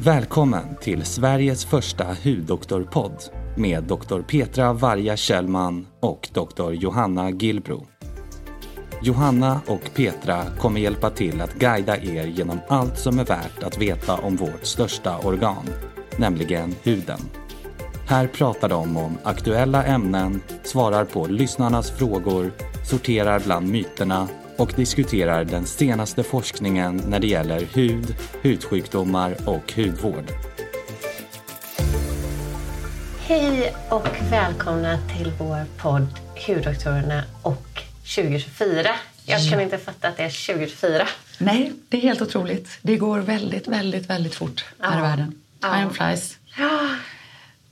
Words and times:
Välkommen 0.00 0.76
till 0.80 1.04
Sveriges 1.04 1.64
första 1.64 2.04
huddoktorpodd 2.22 3.22
med 3.56 3.84
Dr. 3.84 4.20
Petra 4.20 4.72
Varja 4.72 5.16
Kjellman 5.16 5.86
och 6.00 6.28
Dr. 6.32 6.70
Johanna 6.72 7.30
Gilbro. 7.30 7.86
Johanna 9.02 9.60
och 9.66 9.90
Petra 9.94 10.44
kommer 10.58 10.80
hjälpa 10.80 11.10
till 11.10 11.40
att 11.40 11.54
guida 11.54 11.96
er 11.96 12.26
genom 12.26 12.58
allt 12.68 12.98
som 12.98 13.18
är 13.18 13.24
värt 13.24 13.62
att 13.62 13.78
veta 13.78 14.16
om 14.16 14.36
vårt 14.36 14.64
största 14.64 15.18
organ, 15.18 15.68
nämligen 16.16 16.74
huden. 16.82 17.20
Här 18.06 18.26
pratar 18.26 18.68
de 18.68 18.96
om 18.96 19.18
aktuella 19.22 19.84
ämnen, 19.84 20.40
svarar 20.62 21.04
på 21.04 21.26
lyssnarnas 21.26 21.90
frågor, 21.90 22.52
sorterar 22.84 23.40
bland 23.40 23.68
myterna 23.68 24.28
och 24.58 24.72
diskuterar 24.76 25.44
den 25.44 25.66
senaste 25.66 26.22
forskningen 26.22 27.02
när 27.08 27.20
det 27.20 27.26
gäller 27.26 27.60
hud, 27.60 28.14
hudsjukdomar 28.42 29.36
och 29.46 29.72
hudvård. 29.76 30.24
Hej 33.18 33.74
och 33.90 34.06
välkomna 34.30 34.98
till 35.16 35.32
vår 35.38 35.64
podd 35.76 36.06
Huddoktorerna 36.46 37.24
och 37.42 37.82
2024. 38.16 38.90
Jag 39.24 39.50
kan 39.50 39.60
inte 39.60 39.78
fatta 39.78 40.08
att 40.08 40.16
det 40.16 40.22
är 40.22 40.46
2024. 40.46 41.08
Nej, 41.38 41.72
det 41.88 41.96
är 41.96 42.00
helt 42.00 42.22
otroligt. 42.22 42.78
Det 42.82 42.96
går 42.96 43.18
väldigt, 43.18 43.68
väldigt, 43.68 44.10
väldigt 44.10 44.34
fort 44.34 44.64
här 44.80 44.98
i 44.98 45.02
världen. 45.02 45.34
Time 45.60 45.90
flies. 45.90 46.38
Ja. 46.58 46.88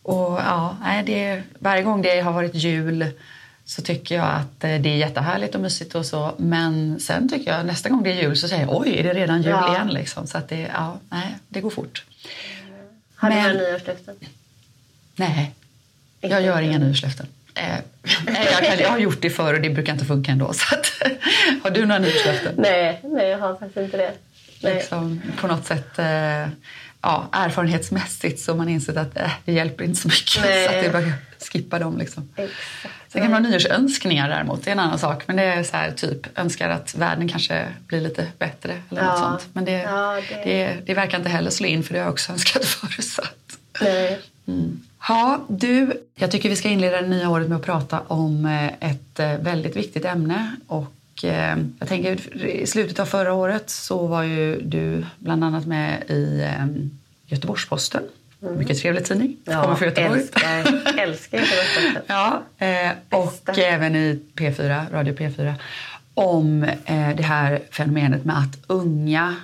Och 0.03 0.39
ja, 0.39 0.77
det, 1.07 1.43
varje 1.59 1.83
gång 1.83 2.03
det 2.03 2.21
har 2.21 2.33
varit 2.33 2.55
jul 2.55 3.07
så 3.67 3.83
tycker 3.83 4.15
jag 4.15 4.27
att 4.35 4.65
eh, 4.65 4.81
det 4.81 4.89
är 4.89 4.97
jättehärligt 4.97 5.55
och 5.55 5.61
mysigt 5.61 5.95
och 5.95 6.07
så. 6.07 6.35
Men 6.39 7.01
sen 7.01 7.29
tycker 7.29 7.51
jag 7.57 7.67
nästa 7.67 7.89
gång 7.89 8.03
det 8.03 8.11
är 8.13 8.23
jul 8.23 8.37
så 8.37 8.49
säger 8.49 8.63
jag 8.63 8.77
oj, 8.77 8.99
är 8.99 9.03
det 9.03 9.13
redan 9.13 9.43
jul 9.43 9.51
Ja. 9.51 9.75
igen? 9.75 9.89
Liksom. 9.89 10.27
Så 10.27 10.39
att 10.39 10.49
det, 10.49 10.61
ja, 10.75 10.99
nej, 11.09 11.37
det 11.49 11.61
går 11.61 11.71
fort. 11.71 12.05
Har 13.15 13.31
du 13.31 13.37
några 13.37 13.53
nyårslöften? 13.53 14.15
Nej, 15.17 15.55
jag 16.21 16.43
gör 16.43 16.61
inga 16.63 16.79
nyårslöften. 16.79 17.27
Eh, 17.55 17.63
nej, 18.27 18.49
jag, 18.53 18.65
kan, 18.65 18.79
jag 18.79 18.91
har 18.91 18.99
gjort 18.99 19.23
det 19.23 19.31
förr 19.31 19.55
och 19.55 19.61
det 19.61 19.71
brukar 19.71 19.93
inte 19.93 20.05
funka 20.05 20.33
ändå. 20.33 20.53
Så 20.53 20.75
att, 20.75 20.87
har 21.63 21.71
du 21.71 21.87
några 21.87 21.99
nyårslöften? 21.99 22.55
Nej, 22.59 23.01
nej, 23.05 23.29
jag 23.29 23.39
har 23.39 23.55
faktiskt 23.57 23.77
inte 23.77 23.97
det. 23.97 24.13
Nej. 24.63 24.75
liksom, 24.75 25.23
på 25.41 25.47
något 25.47 25.67
sätt 25.67 25.99
eh, 25.99 26.49
ja, 27.03 27.29
erfarenhetsmässigt 27.33 28.41
så 28.41 28.55
man 28.55 28.69
insett 28.69 28.97
att 28.97 29.17
eh, 29.17 29.31
det 29.45 29.53
hjälper 29.53 29.85
inte 29.85 30.01
så 30.01 30.09
mycket. 30.09 30.41
Nej. 30.45 30.69
Så 30.69 30.75
att 30.75 30.83
det 30.83 30.91
bara 30.93 31.13
skippa 31.57 31.79
dem. 31.79 31.99
Liksom. 31.99 32.29
Exakt. 32.37 32.55
Sen 33.09 33.23
kan 33.23 33.31
man 33.31 33.45
ha 33.45 33.51
nyårsönskningar 33.51 34.29
däremot, 34.29 34.65
det 34.65 34.71
är 34.71 34.73
en 34.73 34.79
annan 34.81 34.99
sak. 34.99 35.23
Men 35.27 35.37
det 35.37 35.43
är 35.43 35.63
så 35.63 35.77
här, 35.77 35.91
typ, 35.91 36.39
önskar 36.39 36.69
att 36.69 36.95
världen 36.95 37.29
kanske 37.29 37.67
blir 37.87 38.01
lite 38.01 38.27
bättre 38.39 38.73
eller 38.91 39.03
något 39.03 39.11
Ja. 39.21 39.29
sånt. 39.41 39.47
Men 39.53 39.65
det, 39.65 39.73
Ja, 39.73 40.21
det... 40.29 40.45
det- 40.45 40.77
Det, 40.87 40.95
verkar 40.95 41.19
inte 41.19 41.31
heller 41.31 41.51
slå 41.51 41.67
in 41.67 41.83
för 41.83 41.93
det 41.93 41.99
har 41.99 42.05
jag 42.07 42.13
också 42.13 42.33
önskat 42.37 42.65
förr. 42.65 43.03
Så 43.03 43.23
att. 43.23 43.59
Nej. 43.83 44.21
Ja, 45.09 45.45
du, 45.49 46.03
jag 46.15 46.31
tycker 46.31 46.49
vi 46.49 46.57
ska 46.57 46.69
inleda 46.69 47.01
det 47.03 47.09
nya 47.09 47.31
året 47.31 47.49
med 47.49 47.57
att 47.57 47.65
prata 47.65 48.01
om 48.01 48.47
eh, 48.47 48.91
ett 48.91 49.19
eh, 49.21 49.33
väldigt 49.39 49.77
viktigt 49.77 50.05
ämne. 50.05 50.57
Och 50.67 51.25
eh, 51.25 51.57
jag 51.79 51.89
tänker, 51.89 52.37
i 52.47 52.67
slutet 52.67 52.99
av 52.99 53.07
förra 53.07 53.33
året 53.33 53.71
så 53.71 54.07
var 54.07 54.23
ju 54.23 54.61
du 54.61 55.05
bland 55.19 55.45
annat 55.45 55.67
med 55.67 56.03
i 56.11 56.41
eh, 56.41 56.67
Göteborgs-Posten. 58.41 58.59
Mycket 58.59 58.79
trevlig 58.79 59.05
tidning. 59.05 59.37
Kommer 59.45 59.75
från 59.75 59.89
Göteborg. 59.89 60.21
älskar, 60.21 60.99
älskar. 60.99 61.41
Ja, 62.07 62.43
eh, 62.59 62.91
och 63.11 63.33
Bästa. 63.47 63.63
även 63.63 63.97
i 63.97 64.21
P4, 64.35 64.93
Radio 64.93 65.15
P4 65.15 65.55
om 66.15 66.63
eh, 66.65 67.17
det 67.17 67.23
här 67.23 67.61
fenomenet 67.71 68.25
med 68.25 68.39
att 68.39 68.59
unga 68.67 69.37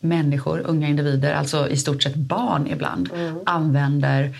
människor, 0.00 0.60
unga 0.66 0.88
individer, 0.88 1.34
alltså 1.34 1.68
i 1.68 1.76
stort 1.76 2.02
sett 2.02 2.14
barn 2.14 2.66
ibland, 2.66 3.10
använder 3.46 4.36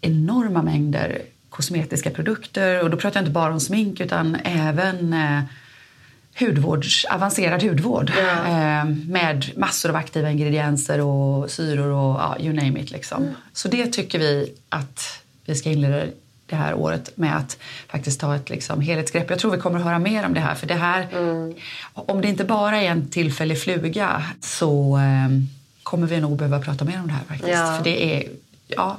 enorma 0.00 0.62
mängder 0.62 1.18
kosmetiska 1.50 2.10
produkter. 2.10 2.82
Och 2.82 2.90
då 2.90 2.96
pratar 2.96 3.20
jag 3.20 3.22
inte 3.22 3.32
bara 3.32 3.52
om 3.52 3.60
smink 3.60 4.00
utan 4.00 4.36
även 4.44 5.12
eh, 5.12 5.40
hudvårds, 6.40 7.04
avancerad 7.04 7.62
hudvård 7.62 8.12
Ja. 8.16 8.46
eh, 8.46 8.84
med 9.08 9.50
massor 9.56 9.88
av 9.88 9.96
aktiva 9.96 10.30
ingredienser 10.30 11.00
och 11.00 11.50
syror 11.50 11.86
och 11.90 12.20
ja, 12.20 12.36
you 12.40 12.52
name 12.52 12.80
it. 12.80 12.90
Liksom. 12.90 13.28
Så 13.52 13.68
det 13.68 13.86
tycker 13.86 14.18
vi 14.18 14.52
att 14.68 15.22
vi 15.44 15.54
ska 15.54 15.70
inleda 15.70 16.02
det 16.46 16.56
här 16.56 16.74
året 16.74 17.16
med 17.16 17.36
att 17.36 17.58
faktiskt 17.88 18.20
ta 18.20 18.36
ett 18.36 18.50
liksom, 18.50 18.80
helhetsgrepp. 18.80 19.30
Jag 19.30 19.38
tror 19.38 19.50
vi 19.50 19.58
kommer 19.58 19.78
att 19.78 19.84
höra 19.84 19.98
mer 19.98 20.26
om 20.26 20.34
det 20.34 20.40
här. 20.40 20.54
För 20.54 20.66
det 20.66 20.74
här, 20.74 21.06
om 21.94 22.20
det 22.20 22.28
inte 22.28 22.44
bara 22.44 22.76
är 22.82 22.88
en 22.90 23.08
tillfällig 23.10 23.62
fluga 23.62 24.22
så 24.40 24.96
eh, 24.96 25.28
kommer 25.82 26.06
vi 26.06 26.20
nog 26.20 26.36
behöva 26.36 26.58
prata 26.58 26.84
mer 26.84 26.98
om 27.00 27.06
det 27.06 27.12
här 27.12 27.24
faktiskt. 27.28 27.52
Ja. 27.52 27.74
För 27.76 27.84
det 27.84 28.14
är 28.16 28.28
Ja, 28.76 28.98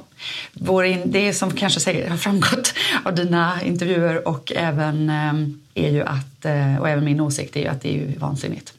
vår 0.52 0.84
in, 0.84 1.02
det 1.04 1.34
som 1.34 1.50
kanske 1.50 1.80
säger, 1.80 2.10
har 2.10 2.16
framgått 2.16 2.74
av 3.04 3.14
dina 3.14 3.62
intervjuer 3.62 4.28
och 4.28 4.52
även, 4.56 5.10
eh, 5.10 5.84
är 5.84 5.90
ju 5.90 6.02
att, 6.02 6.44
eh, 6.44 6.80
och 6.80 6.88
även 6.88 7.04
min 7.04 7.20
åsikt 7.20 7.56
är 7.56 7.60
ju 7.60 7.66
att 7.66 7.80
det 7.80 7.88
är 7.88 7.92
ju 7.92 8.18
vansinnigt. 8.18 8.74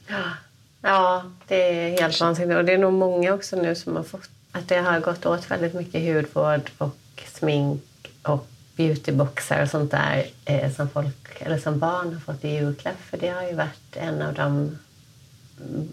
Ja, 0.82 1.24
det 1.48 1.56
är 1.56 2.02
helt 2.02 2.22
vansinnigt. 2.22 2.58
Och 2.58 2.66
det 2.66 2.74
är 2.74 2.78
nog 2.78 2.94
många 2.94 3.34
också 3.34 3.56
nu 3.56 3.76
som 3.76 3.96
har 3.96 4.03
fått 4.03 4.30
att 4.52 4.68
det 4.68 4.78
har 4.78 5.00
gått 5.00 5.26
åt 5.26 5.52
väldigt 5.52 5.74
mycket 5.74 6.16
hudvård 6.16 6.72
och 6.78 7.24
smink 7.34 7.82
och 8.22 8.48
beautyboxar 8.76 9.62
och 9.62 9.70
sånt 9.70 9.92
där 9.92 10.26
eh, 10.46 10.72
som 10.72 10.90
folk 10.90 11.42
eller 11.42 11.58
som 11.58 11.80
barn 11.80 12.14
har 12.14 12.20
fått 12.20 12.46
i 12.46 12.50
julklapp. 12.50 13.02
För 13.09 13.18
det 13.18 13.30
har 13.30 13.44
ju 13.44 13.56
varit 13.56 13.96
en 13.96 14.22
av 14.22 14.34
de 14.34 14.78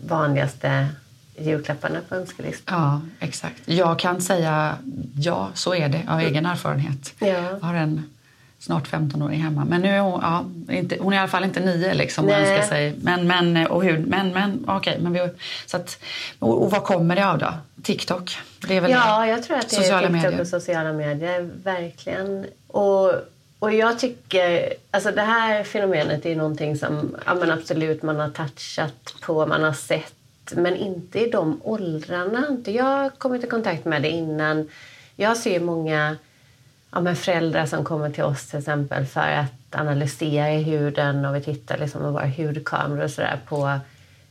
vanligaste 0.08 0.88
julklapparna 1.42 2.00
på 2.08 2.14
önskelistan. 2.14 2.80
Ja, 2.80 3.26
exakt. 3.26 3.62
Jag 3.64 3.98
kan 3.98 4.20
säga 4.20 4.78
ja, 5.16 5.50
så 5.54 5.74
är 5.74 5.88
det 5.88 6.02
av 6.08 6.20
egen 6.20 6.46
erfarenhet. 6.46 7.14
Ja. 7.18 7.26
Jag 7.26 7.60
har 7.60 7.74
en 7.74 8.02
snart 8.60 8.88
15-åring 8.88 9.40
hemma. 9.42 9.64
Men 9.64 9.80
nu 9.80 9.88
är 9.88 10.00
hon, 10.00 10.20
ja, 10.22 10.44
inte, 10.74 10.96
hon 11.00 11.12
är 11.12 11.16
i 11.16 11.20
alla 11.20 11.28
fall 11.28 11.44
inte 11.44 11.60
nio 11.60 11.94
liksom, 11.94 12.26
Nej. 12.26 12.58
ska 12.58 12.68
säga. 12.68 12.92
Men, 13.02 13.26
men, 13.26 13.66
och 13.66 13.84
hur, 13.84 13.98
men, 13.98 14.32
men 14.32 14.64
okej. 14.68 14.98
men 15.00 15.12
vi, 15.12 15.28
så 15.66 15.76
att, 15.76 15.98
och, 16.38 16.62
och 16.62 16.70
vad 16.70 16.84
kommer 16.84 17.16
det 17.16 17.26
av 17.26 17.38
då? 17.38 17.52
TikTok? 17.82 18.38
Det 18.68 18.76
är 18.76 18.80
väl 18.80 18.90
Ja, 18.90 19.26
jag 19.26 19.42
tror 19.42 19.56
att 19.56 19.68
det 19.68 19.76
Sociala 19.76 20.08
är 20.08 20.12
TikTok 20.12 20.22
medier. 20.22 20.40
och 20.40 20.46
sociala 20.46 20.92
medier. 20.92 21.50
Verkligen. 21.64 22.46
Och, 22.66 23.12
och 23.58 23.74
jag 23.74 23.98
tycker... 23.98 24.72
Alltså 24.90 25.10
det 25.10 25.22
här 25.22 25.64
fenomenet 25.64 26.26
är 26.26 26.36
någonting 26.36 26.76
som 26.76 27.16
ja, 27.26 27.52
absolut 27.52 28.02
man 28.02 28.20
har 28.20 28.28
touchat 28.28 29.14
på, 29.20 29.46
man 29.46 29.62
har 29.62 29.72
sett. 29.72 30.14
Men 30.56 30.76
inte 30.76 31.20
i 31.20 31.30
de 31.30 31.60
åldrarna. 31.64 32.46
Inte 32.50 32.72
jag 32.72 33.18
kommit 33.18 33.44
i 33.44 33.46
kontakt 33.46 33.84
med 33.84 34.02
det 34.02 34.10
innan. 34.10 34.68
Jag 35.16 35.36
ser 35.36 35.60
många 35.60 36.16
ja, 36.92 37.00
men 37.00 37.16
föräldrar 37.16 37.66
som 37.66 37.84
kommer 37.84 38.10
till 38.10 38.24
oss 38.24 38.46
till 38.46 38.58
exempel 38.58 39.06
för 39.06 39.20
att 39.20 39.76
analysera 39.80 40.46
huden 40.46 41.24
och 41.24 41.36
vi 41.36 41.40
tittar 41.40 41.78
liksom 41.78 42.02
med 42.02 42.12
våra 42.12 42.26
hudkameror 42.26 43.04
och 43.04 43.10
sådär 43.10 43.38
på, 43.48 43.78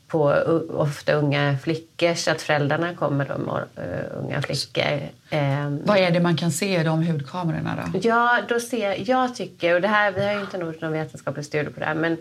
på 0.07 0.23
ofta 0.69 1.13
unga 1.13 1.57
flickor 1.63 2.13
så 2.13 2.31
att 2.31 2.41
föräldrarna 2.41 2.95
kommer 2.95 3.25
med 3.25 3.63
uh, 3.85 4.23
unga 4.23 4.41
flickor. 4.41 4.99
Ehm, 5.29 5.81
Vad 5.85 5.97
är 5.97 6.11
det 6.11 6.19
man 6.19 6.37
kan 6.37 6.51
se 6.51 6.79
i 6.79 6.83
de 6.83 7.03
hudkamerorna 7.07 7.89
då? 7.93 7.99
Ja, 8.03 8.39
då 8.49 8.59
ser, 8.59 9.09
jag 9.09 9.35
tycker, 9.35 9.75
och 9.75 9.81
det 9.81 9.87
här, 9.87 10.11
vi 10.11 10.25
har 10.25 10.33
ju 10.33 10.41
inte 10.41 10.57
gjort 10.57 10.81
någon 10.81 10.93
vetenskaplig 10.93 11.45
studie 11.45 11.69
på 11.69 11.79
det 11.79 11.85
här, 11.85 11.95
men, 11.95 12.17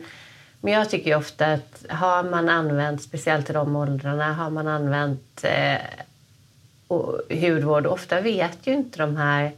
men 0.61 0.73
jag 0.73 0.91
tycker 0.91 1.17
ofta 1.17 1.47
att 1.47 1.85
har 1.89 2.23
man 2.23 2.49
använt, 2.49 3.03
speciellt 3.03 3.51
i 3.51 3.53
de 3.53 3.77
åldrarna, 3.77 4.33
har 4.33 4.51
man 4.51 4.69
använt 4.69 5.45
eh, 5.45 5.81
hudvård, 7.41 7.87
ofta 7.87 8.21
vet 8.21 8.59
ju 8.67 8.73
inte 8.73 8.99
de 8.99 9.17
här 9.17 9.53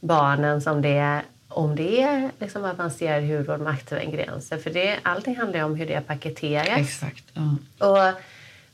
barnen 0.00 0.60
som 0.60 0.82
det 0.82 0.96
är, 0.96 1.22
om 1.48 1.76
det 1.76 2.02
är 2.02 2.30
liksom 2.38 2.64
avancerad 2.64 3.24
hudvård 3.24 3.60
med 3.60 3.72
aktiva 3.72 4.02
ingredienser. 4.02 4.58
För 4.58 4.70
det, 4.70 4.96
allting 5.02 5.36
handlar 5.36 5.58
ju 5.58 5.64
om 5.64 5.74
hur 5.74 5.86
det 5.86 5.94
är 5.94 6.00
paketerat. 6.00 6.78
Exakt. 6.78 7.24
Ja. 7.34 7.56
Och, 7.88 8.20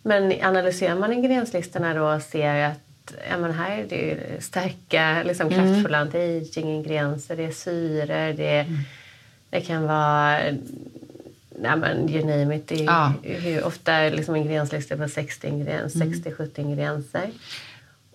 men 0.03 0.33
analyserar 0.43 0.94
man 0.94 1.12
ingredienslistorna 1.12 1.95
då 1.95 2.04
och 2.15 2.22
ser 2.22 2.65
att 2.65 3.15
ja, 3.30 3.36
men 3.39 3.53
här 3.53 3.78
är 3.78 3.84
det 3.89 3.97
ju 3.97 4.41
starka, 4.41 5.22
liksom 5.22 5.47
Mm. 5.48 5.59
kraftfulla 5.59 5.98
anti-aging-ingredienser, 6.04 7.36
det 7.36 7.45
är 7.45 7.51
syror, 7.53 8.33
det, 8.33 8.60
Mm. 8.60 8.78
det 9.51 9.60
kan 9.60 9.86
vara 9.86 10.41
ja, 11.62 11.76
men 11.76 12.10
you 12.10 12.24
name 12.38 12.56
it. 12.56 12.68
Det 12.68 12.74
är 12.80 12.84
Ja. 12.84 13.12
hur, 13.22 13.64
ofta 13.64 14.00
liksom 14.00 14.36
ingredienslistor 14.36 14.97
på 14.97 15.08
60 15.08 15.47
ingredienser, 15.48 16.00
60-70 16.00 16.60
ingredienser. 16.60 17.30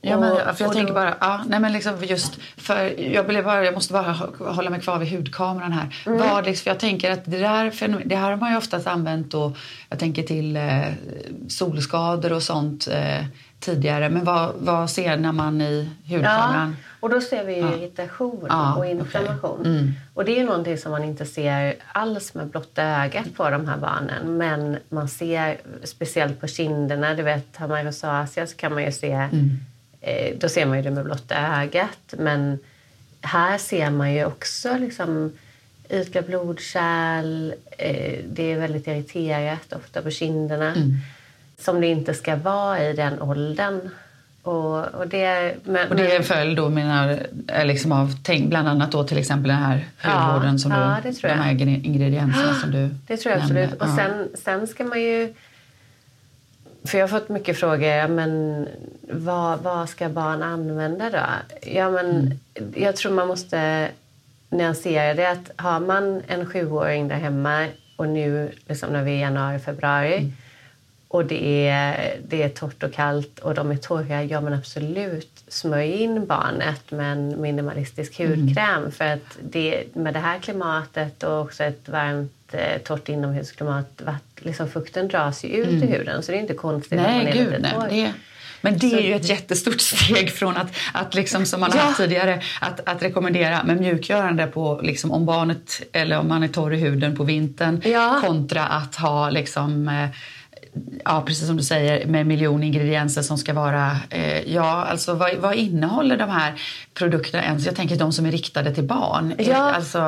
Ja, 0.03 0.19
men, 0.19 0.35
för 0.35 0.55
jag 0.63 0.67
och 0.67 0.73
tänker 0.75 0.93
bara, 0.93 1.15
ja, 1.19 1.41
nej 1.47 1.59
men 1.59 1.73
liksom 1.73 2.03
just 2.03 2.39
för 2.57 2.99
jag, 2.99 3.27
blev 3.27 3.43
bara, 3.43 3.65
jag 3.65 3.73
måste 3.73 3.93
bara 3.93 4.13
hå- 4.13 4.53
hålla 4.53 4.69
mig 4.69 4.81
kvar 4.81 4.99
vid 4.99 5.09
hudkameran 5.11 5.71
här. 5.71 5.95
Mm. 6.05 6.19
Vad, 6.19 6.45
liksom, 6.45 6.63
för 6.63 6.69
jag 6.71 6.79
tänker 6.79 7.11
att 7.11 7.25
det 7.25 7.37
där 7.39 8.05
det 8.05 8.15
här 8.15 8.29
har 8.29 8.37
man 8.37 8.51
ju 8.51 8.57
oftast 8.57 8.87
använt 8.87 9.31
då, 9.31 9.53
jag 9.89 9.99
tänker 9.99 10.23
till 10.23 10.55
eh, 10.57 10.81
solskador 11.47 12.33
och 12.33 12.43
sånt 12.43 12.87
eh, 12.87 13.25
tidigare. 13.61 14.09
Men 14.09 14.23
vad, 14.23 14.53
vad 14.59 14.89
ser 14.89 15.31
man 15.31 15.61
i 15.61 15.89
Ja, 16.03 16.15
hudkameran? 16.17 16.75
och 16.99 17.09
då 17.09 17.21
ser 17.21 17.45
vi 17.45 17.59
Ja. 17.59 17.73
irritation 17.75 18.45
Ja, 18.49 18.75
och 18.75 18.85
inflammation. 18.85 19.65
Mm. 19.65 19.93
Och 20.13 20.25
det 20.25 20.39
är 20.39 20.43
någonting 20.43 20.77
som 20.77 20.91
man 20.91 21.03
inte 21.03 21.25
ser 21.25 21.75
alls 21.91 22.33
med 22.33 22.47
blotta 22.47 22.83
ögat 22.83 23.25
på 23.35 23.49
de 23.49 23.67
här 23.67 23.77
barnen. 23.77 24.37
Men 24.37 24.77
man 24.89 25.07
ser, 25.09 25.57
speciellt 25.83 26.41
på 26.41 26.47
kinderna, 26.47 27.13
du 27.13 27.23
vet 27.23 27.57
har 27.57 27.67
man 27.67 27.83
rosacea 27.85 28.47
så 28.47 28.55
kan 28.55 28.73
man 28.73 28.83
ju 28.83 28.91
se, 28.91 29.11
Mm. 29.11 29.59
eh, 30.01 30.35
då 30.37 30.49
ser 30.49 30.65
man 30.65 30.77
ju 30.77 30.83
det 30.83 30.91
med 30.91 31.03
blotta 31.05 31.35
ögat. 31.61 32.13
Men 32.17 32.59
här 33.21 33.57
ser 33.57 33.89
man 33.89 34.13
ju 34.13 34.25
också 34.25 34.77
liksom 34.77 35.31
ytliga 35.89 36.21
blodkärl, 36.21 37.53
eh, 37.77 38.19
det 38.29 38.51
är 38.51 38.59
väldigt 38.59 38.87
irriterat 38.87 39.73
ofta 39.73 40.01
på 40.01 40.09
kinderna. 40.11 40.67
Mm. 40.75 40.97
Som 41.61 41.81
det 41.81 41.87
inte 41.87 42.13
ska 42.13 42.35
vara 42.35 42.83
i 42.83 42.93
den 42.93 43.21
åldern. 43.21 43.79
Och, 44.43 44.85
och 44.85 45.07
det, 45.07 45.55
men, 45.63 45.89
Och 45.89 45.95
det 45.95 46.11
är 46.11 46.17
en 46.17 46.23
följd 46.23 46.57
då 46.57 46.69
menar, 46.69 47.19
liksom 47.65 47.91
av 47.91 48.11
tänk, 48.23 48.49
bland 48.49 48.67
annat 48.67 48.91
då 48.91 49.03
till 49.03 49.17
exempel 49.17 49.47
den 49.47 49.57
här 49.57 49.85
hudvården 50.03 50.59
som 50.59 50.71
ja, 50.71 50.97
du, 51.03 51.11
de 51.11 51.27
jag. 51.27 51.35
här 51.35 51.51
ingre- 51.53 51.83
ingredienserna 51.85 52.53
som 52.53 52.71
du 52.71 52.89
Det 53.07 53.17
tror 53.17 53.31
jag 53.35 53.39
nämnde. 53.43 53.63
absolut. 53.63 53.81
Och 53.81 53.87
Ja. 53.87 53.95
sen, 53.95 54.27
sen 54.43 54.67
ska 54.67 54.83
man 54.83 55.01
ju... 55.01 55.33
För 56.85 56.97
jag 56.97 57.03
har 57.07 57.19
fått 57.19 57.29
mycket 57.29 57.57
frågor. 57.57 57.83
Ja, 57.83 58.07
men 58.07 58.67
vad, 59.11 59.59
vad 59.59 59.89
ska 59.89 60.09
barn 60.09 60.43
använda 60.43 61.09
då? 61.09 61.19
Ja, 61.71 61.89
men 61.89 62.05
Mm. 62.57 62.73
Jag 62.75 62.95
tror 62.95 63.11
man 63.11 63.27
måste 63.27 63.87
nyansera 64.49 65.13
det. 65.13 65.29
Att 65.29 65.51
har 65.55 65.79
man 65.79 66.21
en 66.27 66.45
sjuåring 66.45 67.07
där 67.07 67.15
hemma 67.15 67.67
och 67.95 68.07
nu 68.07 68.51
liksom 68.67 68.89
när 68.89 69.03
vi 69.03 69.11
är 69.11 69.15
i 69.15 69.19
januari, 69.21 69.59
februari 69.59 70.17
Mm. 70.17 70.33
Och 71.13 71.25
det 71.25 71.67
är, 71.67 72.17
det 72.27 72.43
är 72.43 72.49
torrt 72.49 72.83
och 72.83 72.93
kallt 72.93 73.39
och 73.39 73.53
de 73.53 73.71
är 73.71 73.75
torra, 73.77 74.23
ja 74.23 74.41
men 74.41 74.53
absolut 74.53 75.43
smörj 75.47 75.91
in 75.91 76.25
barnet 76.25 76.91
med 76.91 77.11
en 77.11 77.41
minimalistisk 77.41 78.19
Mm. 78.19 78.39
hudkräm. 78.45 78.91
För 78.91 79.05
att 79.05 79.37
det, 79.43 79.83
med 79.93 80.13
det 80.13 80.19
här 80.19 80.39
klimatet 80.39 81.23
och 81.23 81.41
också 81.41 81.63
ett 81.63 81.89
varmt 81.89 82.31
eh, 82.51 82.77
torrt 82.83 83.09
inomhusklimat, 83.09 84.01
vatt, 84.05 84.23
liksom 84.39 84.69
fukten 84.69 85.07
dras 85.07 85.43
ju 85.43 85.47
ut 85.49 85.83
i 85.83 85.85
huden 85.87 86.23
så 86.23 86.31
det 86.31 86.37
är 86.37 86.41
inte 86.41 86.53
konstigt 86.53 86.99
att 86.99 87.05
man 87.05 87.13
Mm. 87.13 87.25
Nej, 87.25 87.37
är 87.37 87.43
gud 87.43 87.51
lite 87.51 87.61
nej. 87.61 87.71
torr. 87.73 87.87
Det, 87.89 88.13
men 88.63 88.77
det 88.77 88.93
är 88.93 89.01
ju 89.01 89.13
ett 89.13 89.29
jättestort 89.29 89.81
steg 89.91 90.31
från 90.31 90.57
att, 90.57 90.67
att 90.93 91.15
liksom, 91.15 91.45
som 91.45 91.59
man 91.59 91.71
har 91.71 91.77
Ja. 91.79 91.83
haft 91.83 91.97
tidigare, 91.97 92.41
att, 92.61 92.79
att 92.89 93.03
rekommendera 93.03 93.63
med 93.63 93.77
mjukgörande 93.81 94.47
på 94.47 94.79
liksom, 94.83 95.11
om 95.11 95.25
barnet 95.25 95.81
eller 95.93 96.17
om 96.19 96.27
man 96.27 96.43
är 96.43 96.47
torr 96.47 96.73
i 96.73 96.77
huden 96.77 97.17
på 97.17 97.23
vintern 97.23 97.81
Ja. 97.85 98.19
kontra 98.23 98.63
att 98.65 98.95
ha 98.95 99.29
liksom 99.29 99.87
eh, 99.87 100.09
Ja, 101.05 101.23
precis 101.27 101.47
som 101.47 101.57
du 101.57 101.63
säger, 101.63 102.07
med 102.07 102.27
miljon 102.27 102.63
ingredienser 102.63 103.21
som 103.21 103.37
ska 103.37 103.53
vara... 103.53 103.97
Eh, 104.09 104.53
ja, 104.53 104.85
alltså 104.85 105.13
vad, 105.13 105.35
vad 105.35 105.55
innehåller 105.55 106.17
de 106.17 106.29
här 106.29 106.53
produkterna 106.93 107.43
ens? 107.43 107.65
Jag 107.65 107.75
tänker 107.75 107.95
de 107.95 108.11
som 108.11 108.25
är 108.25 108.31
riktade 108.31 108.75
till 108.75 108.83
barn. 108.83 109.33
Ja. 109.37 109.43
Eh, 109.43 109.75
Alltså, 109.75 109.99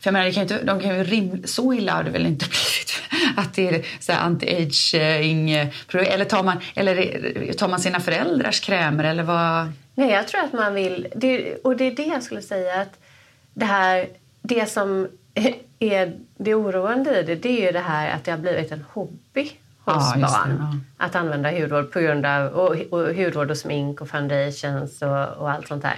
för 0.00 0.08
jag 0.08 0.12
menar, 0.12 0.26
det 0.26 0.32
kan 0.32 0.42
inte, 0.42 0.62
de 0.62 0.80
kan 0.80 0.96
ju 0.96 1.04
rim, 1.04 1.42
så 1.44 1.72
illa 1.72 1.92
har 1.92 2.04
det 2.04 2.10
väl 2.10 2.26
inte 2.26 2.44
blivit 2.48 2.92
att 3.36 3.54
det 3.54 3.68
är 3.68 3.82
anti-aging 4.14 5.70
produkter? 5.88 6.14
Eller 6.14 6.24
tar 6.24 6.42
man, 6.42 6.56
eller 6.74 7.52
tar 7.52 7.68
man 7.68 7.80
sina 7.80 8.00
föräldrars 8.00 8.60
krämer 8.60 9.04
eller 9.04 9.22
vad? 9.22 9.72
Nej, 9.94 10.10
jag 10.10 10.28
tror 10.28 10.40
att 10.40 10.52
man 10.52 10.74
vill... 10.74 11.08
Det, 11.16 11.56
och 11.56 11.76
det 11.76 11.84
är 11.84 11.90
det 11.96 12.02
jag 12.06 12.22
skulle 12.22 12.42
säga 12.42 12.80
att 12.80 12.98
det 13.54 13.64
här... 13.66 14.08
Det 14.42 14.70
som 14.70 15.08
är 15.78 16.12
det 16.36 16.54
oroande 16.54 17.20
i 17.20 17.22
det, 17.22 17.34
det 17.34 17.48
är 17.48 17.66
ju 17.66 17.72
det 17.72 17.80
här 17.80 18.10
att 18.10 18.24
det 18.24 18.30
har 18.30 18.38
blivit 18.38 18.72
en 18.72 18.84
hobby 18.92 19.50
hos 19.84 20.12
Ja, 20.16 20.20
barn. 20.20 20.84
Att 20.96 21.14
använda 21.14 21.50
hudvård 21.50 21.92
på 21.92 22.00
grund 22.00 22.26
av... 22.26 22.52
Och, 22.52 22.76
och 22.90 23.14
hudvård 23.14 23.50
och 23.50 23.58
smink 23.58 24.00
och 24.00 24.08
foundations 24.08 25.02
och, 25.02 25.28
och 25.28 25.50
allt 25.50 25.68
sånt 25.68 25.82
där. 25.82 25.96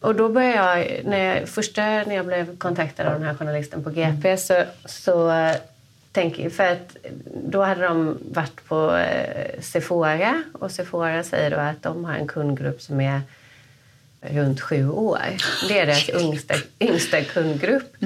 Och 0.00 0.14
då 0.14 0.28
började 0.28 0.56
jag, 0.56 1.04
när 1.04 1.18
jag, 1.18 1.48
första 1.48 1.82
när 1.82 2.14
jag 2.14 2.26
blev 2.26 2.58
kontaktad 2.58 3.06
av 3.06 3.12
den 3.12 3.22
här 3.22 3.34
journalisten 3.34 3.84
på 3.84 3.90
GP 3.90 4.36
så, 4.36 4.62
så 4.84 5.30
eh, 5.30 5.56
tänk, 6.12 6.52
för 6.52 6.72
att 6.72 6.96
då 7.44 7.62
hade 7.62 7.82
de 7.82 8.18
varit 8.30 8.68
på 8.68 8.96
eh, 8.96 9.60
Sephora 9.60 10.42
och 10.52 10.70
Sephora 10.70 11.22
säger 11.22 11.50
då 11.50 11.56
att 11.56 11.82
de 11.82 12.04
har 12.04 12.14
en 12.14 12.26
kundgrupp 12.26 12.82
som 12.82 13.00
är 13.00 13.20
runt 14.30 14.60
sju 14.60 14.88
år. 14.88 15.18
Det 15.68 15.78
är 15.78 15.86
deras 15.86 16.08
yngsta, 16.08 16.54
yngsta 16.80 17.24
kundgrupp. 17.24 17.96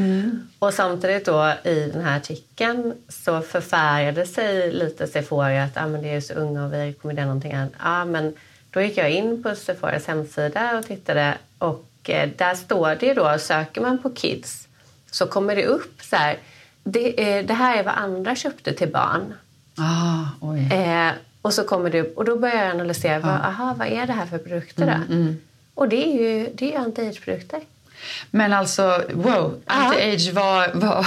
Och 0.58 0.74
samtidigt 0.74 1.24
då 1.24 1.54
i 1.64 1.90
den 1.92 2.04
här 2.04 2.16
artikeln 2.16 2.94
så 3.08 3.40
förfärade 3.40 4.26
sig 4.26 4.72
lite 4.72 5.06
Sephora 5.06 5.64
att 5.64 5.76
ah, 5.76 5.86
men 5.86 6.02
det 6.02 6.08
är 6.08 6.20
så 6.20 6.34
unga 6.34 6.64
och 6.64 6.72
vi 6.72 6.76
rekommenderar 6.76 7.26
någonting 7.26 7.52
annat. 7.52 7.72
Ah, 7.78 8.04
men 8.04 8.34
då 8.70 8.80
gick 8.80 8.96
jag 8.96 9.10
in 9.10 9.42
på 9.42 9.54
Sephoras 9.54 10.06
hemsida 10.06 10.78
och 10.78 10.86
tittade 10.86 11.34
och 11.58 11.86
eh, 12.04 12.28
där 12.36 12.54
står 12.54 12.96
det 13.00 13.14
då, 13.14 13.38
söker 13.38 13.80
man 13.80 13.98
på 14.02 14.10
kids 14.10 14.68
så 15.10 15.26
kommer 15.26 15.56
det 15.56 15.66
upp 15.66 16.02
så 16.02 16.16
här, 16.16 16.38
det, 16.84 17.32
är, 17.32 17.42
det 17.42 17.54
här 17.54 17.78
är 17.78 17.82
vad 17.82 17.94
andra 17.94 18.36
köpte 18.36 18.72
till 18.72 18.92
barn. 18.92 19.34
Ah, 19.76 20.24
oj. 20.40 20.72
Eh, 20.72 21.12
och 21.42 21.54
så 21.54 21.64
kommer 21.64 21.90
det 21.90 22.00
upp 22.00 22.18
och 22.18 22.24
då 22.24 22.36
börjar 22.36 22.64
jag 22.64 22.70
analysera, 22.70 23.18
vad, 23.18 23.30
aha, 23.30 23.74
vad 23.78 23.88
är 23.88 24.06
det 24.06 24.12
här 24.12 24.26
för 24.26 24.38
produkter 24.38 24.86
då? 24.86 25.14
Mm, 25.14 25.38
Och 25.78 25.88
det 25.88 25.96
är 26.08 26.12
ju, 26.22 26.48
det 26.54 26.64
är 26.64 26.70
ju 26.70 26.76
anti-age-produkter. 26.76 27.60
Men 28.30 28.52
alltså, 28.52 29.02
wow, 29.12 29.54
anti-age 29.66 30.32
var... 30.32 30.68
var 30.74 31.06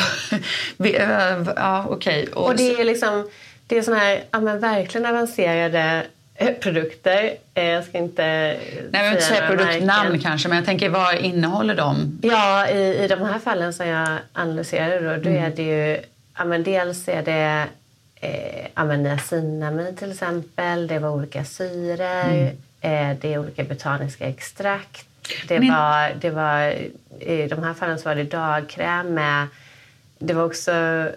eh, 0.88 1.48
ja, 1.56 1.86
okej. 1.90 2.28
Och 2.28 2.56
det 2.56 2.74
är 2.74 2.84
liksom, 2.86 3.30
det 3.68 3.78
är 3.78 3.82
såna 3.82 3.98
här, 3.98 4.24
ja 4.32 4.40
men 4.40 4.60
verkligen 4.60 5.06
avancerade 5.06 6.04
eh, 6.36 6.54
produkter. 6.54 7.34
Eh, 7.54 7.64
Jag 7.66 7.84
ska 7.84 7.98
inte 7.98 8.24
Nej, 8.24 8.58
jag 8.92 9.04
vill 9.04 9.12
inte 9.12 9.22
säga 9.26 9.48
produktnamn 9.48 9.86
märken. 10.12 10.20
kanske, 10.20 10.48
men 10.50 10.58
jag 10.58 10.66
tänker 10.66 10.90
vad 10.90 11.16
innehåller 11.16 11.76
de? 11.76 12.20
Ja, 12.24 12.68
i, 12.70 13.04
i 13.04 13.08
de 13.08 13.22
här 13.22 13.40
fallen 13.40 13.74
som 13.74 13.88
jag 13.88 14.18
analyserade 14.34 15.00
då, 15.00 15.22
då 15.24 15.30
Mm. 15.30 15.44
är 15.44 15.50
det 15.56 15.64
ju, 15.64 16.00
ja 16.38 16.46
men 16.46 16.64
dels 16.64 17.08
är 17.08 17.22
det 17.24 17.66
eh, 18.16 18.68
ja 18.76 18.84
men 18.84 19.04
niacinamid 19.04 19.98
till 19.98 20.12
exempel, 20.12 20.88
det 20.88 21.00
var 21.00 21.10
olika 21.10 21.46
syror, 21.46 22.02
eh, 22.02 22.50
det 23.22 23.34
är 23.34 23.38
olika 23.38 23.64
botaniska 23.64 24.26
extrakt. 24.28 25.06
Det 25.48 25.60
Men- 25.60 25.70
var, 25.74 26.12
det 26.22 26.30
var, 26.30 26.62
I 27.20 27.48
de 27.50 27.64
här 27.64 27.74
fallen 27.74 28.00
så 28.00 28.10
var 28.10 28.16
det 28.16 28.24
dagkräm 28.24 29.14
med... 29.14 29.48
Det 30.20 30.34
var 30.34 30.44
också 30.46 31.08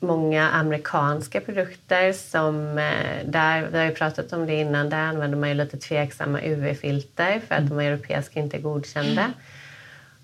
många 0.00 0.50
amerikanska 0.50 1.40
produkter 1.40 2.12
som... 2.12 2.78
eh, 2.78 3.24
Där, 3.24 3.66
vi 3.72 3.78
har 3.78 3.84
ju 3.84 3.94
pratat 3.94 4.32
om 4.32 4.46
det 4.46 4.54
innan. 4.54 4.90
Där 4.90 4.98
använder 4.98 5.38
man 5.38 5.48
ju 5.48 5.54
lite 5.54 5.76
tveksamma 5.76 6.40
UV-filter 6.42 7.40
för 7.48 7.54
att 7.54 7.68
de 7.68 7.78
europeiska 7.78 8.40
inte 8.40 8.56
är 8.56 8.60
godkända. 8.60 9.32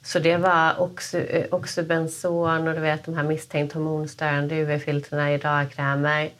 Så 0.02 0.19
det 0.19 0.37
var 0.37 0.81
också, 0.81 1.19
eh, 1.19 1.46
också 1.50 1.82
och 2.69 2.75
du 2.75 2.81
vet 2.81 3.05
de 3.05 3.17
här 3.17 3.23
misstänkt 3.25 3.73
hormonstörande 3.73 4.55
UV-filtrerna 4.55 5.35
i 5.35 5.38
dagkrämer. 5.38 6.31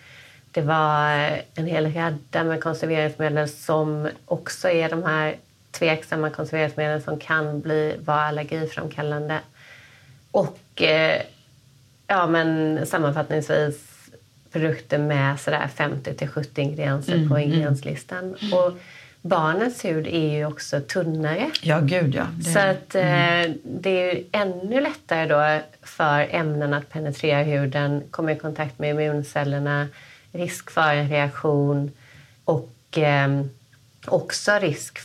Det 0.55 0.61
var 0.61 1.15
eh, 1.15 1.39
en 1.55 1.67
hel 1.67 1.93
radda 1.93 2.45
med 2.45 2.63
konserveringsmedel 2.63 3.49
som 3.49 4.09
också 4.25 4.69
är 4.69 4.89
de 4.89 5.03
här 5.03 5.37
tveksamma 5.71 6.31
konserveringsmedel 6.31 7.03
som 7.03 7.19
kan 7.19 7.61
bli, 7.61 7.97
vara 8.05 8.21
allergiframkallande. 8.21 9.39
Och 10.31 10.83
eh, 10.83 11.23
ja, 12.07 12.27
men 12.27 12.81
sammanfattningsvis 12.87 13.95
produkter 14.53 14.99
med 14.99 15.41
sådär 15.41 15.69
50 15.75 16.15
till 16.15 16.29
70 16.29 16.61
ingredienser 16.61 17.29
på 17.29 17.39
ingredienslistan. 17.39 18.37
Och 18.53 18.73
barnets 19.23 19.85
hud 19.85 20.07
är 20.07 20.37
ju 20.37 20.47
också 20.47 20.81
tunnare. 20.81 21.51
Ja, 21.63 21.81
gud 21.81 22.15
ja. 22.15 22.27
Det, 22.39 22.51
Så 22.51 22.59
att 22.59 22.95
eh, 22.95 23.55
det 23.65 23.91
är 23.91 24.15
ju 24.15 24.25
ännu 24.33 24.81
lättare 24.81 25.27
då 25.27 25.61
för 25.83 26.29
ämnen 26.31 26.75
att 26.75 26.91
penetrera 26.91 27.43
huden, 27.43 28.03
komma 28.11 28.33
i 28.33 28.37
kontakt 28.37 28.79
med 28.79 28.91
immuncellerna, 28.91 29.89
risk 30.35 30.71
för 30.71 30.95
en 30.95 31.09
reaktion 31.09 31.93
och 32.45 32.99
eh, 32.99 33.45
också 34.07 34.53
risk, 34.53 34.99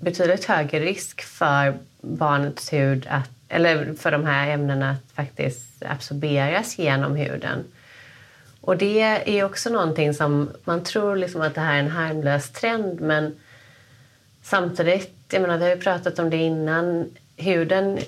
betydligt 0.00 0.44
högre 0.44 0.80
risk 0.80 1.22
för 1.22 1.74
barnets 2.00 2.72
hud 2.72 3.06
att, 3.10 3.30
eller 3.48 3.94
för 3.94 4.10
de 4.10 4.24
här 4.24 4.50
ämnena 4.50 4.90
att 4.90 5.12
faktiskt 5.14 5.82
absorberas 5.82 6.78
genom 6.78 7.16
huden. 7.16 7.64
Och 8.60 8.76
det 8.76 9.00
är 9.38 9.44
också 9.44 9.70
någonting 9.70 10.14
som 10.14 10.50
man 10.64 10.84
tror 10.84 11.16
liksom 11.16 11.40
att 11.40 11.54
det 11.54 11.60
här 11.60 11.74
är 11.74 11.80
en 11.80 11.90
harmlös 11.90 12.50
trend 12.50 13.00
men 13.00 13.36
samtidigt, 14.42 15.14
jag 15.30 15.42
menar, 15.42 15.58
vi 15.58 15.64
har 15.64 15.70
ju 15.70 15.80
pratat 15.80 16.18
om 16.18 16.30
det 16.30 16.36
innan, 16.36 17.10
huden 17.36 17.98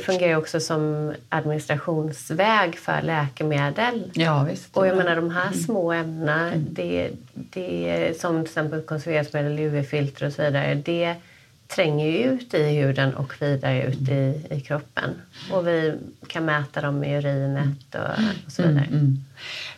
fungerar 0.00 0.36
också 0.36 0.60
som 0.60 1.14
administrationsväg 1.28 2.76
för 2.78 3.02
läkemedel. 3.02 4.10
ja, 4.14 4.46
visst. 4.50 4.76
Och 4.76 4.86
jag 4.86 4.96
menar 4.96 5.16
de 5.16 5.30
här 5.30 5.52
små 5.52 5.92
ämnena, 5.92 6.50
det, 6.56 7.10
det, 7.34 8.20
som 8.20 8.36
till 8.36 8.50
exempel 8.50 8.82
konserveringsmedel, 8.82 9.58
UV-filter 9.58 10.26
och 10.26 10.32
så 10.32 10.42
vidare, 10.42 10.74
det 10.74 11.14
tränger 11.68 12.06
ju 12.06 12.18
ut 12.18 12.54
i 12.54 12.62
huden 12.62 13.14
och 13.14 13.34
vidare 13.40 13.82
ut 13.82 14.08
i, 14.08 14.46
i 14.50 14.60
kroppen. 14.60 15.10
Och 15.52 15.66
vi 15.66 15.98
kan 16.26 16.44
mäta 16.44 16.80
dem 16.80 17.04
i 17.04 17.16
urinet 17.16 17.94
och, 17.94 18.00
och 18.46 18.52
så 18.52 18.62
vidare. 18.62 18.84
Mm, 18.84 19.00
mm. 19.00 19.24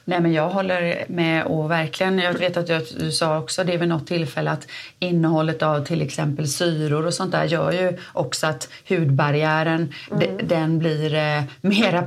Nej, 0.04 0.20
men 0.20 0.32
jag 0.32 0.50
håller 0.50 1.04
med 1.08 1.44
och 1.44 1.70
verkligen, 1.70 2.18
jag 2.18 2.32
vet 2.32 2.56
att 2.56 2.98
du 2.98 3.12
sa 3.12 3.38
också 3.38 3.64
det 3.64 3.76
vid 3.76 3.88
något 3.88 4.06
tillfälle 4.06 4.50
att 4.50 4.68
innehållet 4.98 5.62
av 5.62 5.84
till 5.84 6.02
exempel 6.02 6.48
syror 6.48 7.06
och 7.06 7.14
sånt 7.14 7.32
där 7.32 7.44
gör 7.44 7.72
ju 7.72 7.96
också 8.12 8.46
att 8.46 8.68
hudbarriären 8.88 9.92
mm. 10.10 10.48
den 10.48 10.78
blir 10.78 11.14
eh, 11.14 11.42
mera 11.60 12.06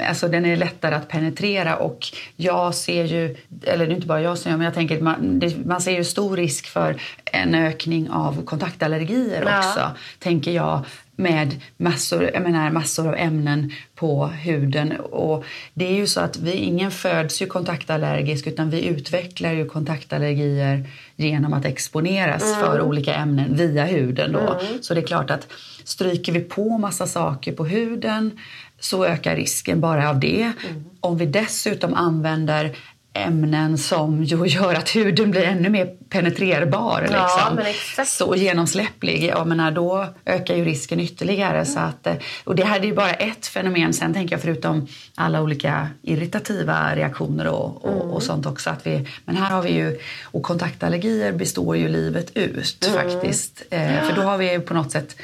Alltså 0.00 0.28
den 0.28 0.44
är 0.44 0.56
lättare 0.56 0.94
att 0.94 1.08
penetrera 1.08 1.76
och 1.76 2.06
jag 2.36 2.74
ser 2.74 3.04
ju, 3.04 3.36
eller 3.62 3.86
det 3.86 3.92
är 3.92 3.94
inte 3.94 4.06
bara 4.06 4.20
jag 4.20 4.38
som 4.38 4.52
men 4.52 4.60
jag 4.60 4.74
tänker 4.74 5.00
man, 5.00 5.38
det, 5.38 5.66
man 5.66 5.80
ser 5.80 5.92
ju 5.92 6.04
stor 6.04 6.36
risk 6.36 6.66
för 6.66 7.02
en 7.24 7.54
ökning 7.54 8.10
av 8.10 8.44
kontaktallergier 8.44 9.42
ja. 9.46 9.58
också, 9.58 9.90
tänker 10.18 10.50
jag 10.50 10.84
med 11.16 11.60
massor, 11.76 12.30
jag 12.34 12.42
menar, 12.42 12.70
massor 12.70 13.08
av 13.08 13.14
ämnen 13.14 13.72
på 13.94 14.26
huden. 14.26 14.92
Och 15.00 15.44
det 15.74 15.86
är 15.86 15.94
ju 15.94 16.06
så 16.06 16.20
att 16.20 16.36
vi, 16.36 16.52
ingen 16.52 16.90
föds 16.90 17.42
ju 17.42 17.46
kontaktallergisk 17.46 18.46
utan 18.46 18.70
vi 18.70 18.86
utvecklar 18.86 19.52
ju 19.52 19.68
kontaktallergier 19.68 20.88
genom 21.16 21.52
att 21.52 21.64
exponeras 21.64 22.42
mm. 22.42 22.60
för 22.60 22.80
olika 22.80 23.14
ämnen 23.14 23.56
via 23.56 23.84
huden. 23.84 24.32
Då. 24.32 24.38
Mm. 24.38 24.82
Så 24.82 24.94
det 24.94 25.00
är 25.00 25.06
klart 25.06 25.30
att 25.30 25.48
stryker 25.84 26.32
vi 26.32 26.40
på 26.40 26.78
massa 26.78 27.06
saker 27.06 27.52
på 27.52 27.64
huden 27.64 28.38
så 28.80 29.04
ökar 29.04 29.36
risken 29.36 29.80
bara 29.80 30.10
av 30.10 30.20
det. 30.20 30.42
Mm. 30.42 30.84
Om 31.00 31.18
vi 31.18 31.26
dessutom 31.26 31.94
använder 31.94 32.76
ämnen 33.16 33.78
som 33.78 34.24
gör 34.24 34.74
att 34.74 34.96
huden 34.96 35.30
blir 35.30 35.42
ännu 35.42 35.68
mer 35.68 35.86
penetrerbar 35.86 37.00
liksom. 37.00 37.60
ja, 37.96 38.04
så 38.04 38.34
genomsläpplig. 38.34 39.24
Jag 39.24 39.46
menar, 39.46 39.70
då 39.70 40.06
ökar 40.24 40.56
ju 40.56 40.64
risken 40.64 41.00
ytterligare. 41.00 41.52
Mm. 41.52 41.66
Så 41.66 41.78
att, 41.80 42.06
och 42.44 42.56
det 42.56 42.64
här 42.64 42.80
är 42.80 42.84
ju 42.84 42.94
bara 42.94 43.12
ett 43.12 43.46
fenomen. 43.46 43.94
Sen 43.94 44.14
tänker 44.14 44.34
jag 44.34 44.42
förutom 44.42 44.86
alla 45.14 45.42
olika 45.42 45.88
irritativa 46.02 46.96
reaktioner 46.96 47.46
och, 47.46 47.84
och, 47.84 48.02
mm. 48.02 48.10
och, 48.10 48.22
sånt 48.22 48.46
också. 48.46 48.70
Att 48.70 48.86
vi, 48.86 49.08
men 49.24 49.36
här 49.36 49.50
har 49.50 49.62
vi 49.62 49.70
ju, 49.70 49.98
och 50.24 50.42
kontaktallergier 50.42 51.32
består 51.32 51.76
ju 51.76 51.88
livet 51.88 52.36
ut 52.36 52.86
mm. 52.86 53.02
faktiskt. 53.02 53.62
Eh, 53.70 54.02
för 54.02 54.16
då 54.16 54.22
har 54.22 54.38
vi 54.38 54.58
på 54.58 54.74
något 54.74 54.90
sätt 54.90 55.16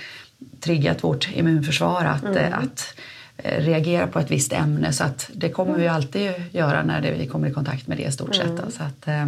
triggat 0.60 1.04
vårt 1.04 1.28
immunförsvar 1.34 2.04
att, 2.04 2.24
mm. 2.24 2.52
att 2.52 2.94
Eh, 2.96 3.11
reagera 3.36 4.06
på 4.06 4.18
ett 4.18 4.30
visst 4.30 4.52
ämne. 4.52 4.92
Så 4.92 5.04
att 5.04 5.30
det 5.34 5.48
kommer 5.48 5.78
vi 5.78 5.88
alltid 5.88 6.32
göra 6.50 6.82
när 6.82 7.00
det, 7.00 7.10
vi 7.10 7.26
kommer 7.26 7.48
i 7.48 7.52
kontakt 7.52 7.86
med 7.86 7.96
det 7.98 8.02
i 8.02 8.12
stort 8.12 8.34
sett. 8.34 8.46
Mm. 8.46 8.70
Så 8.70 8.82
att, 8.82 9.08
eh, 9.08 9.26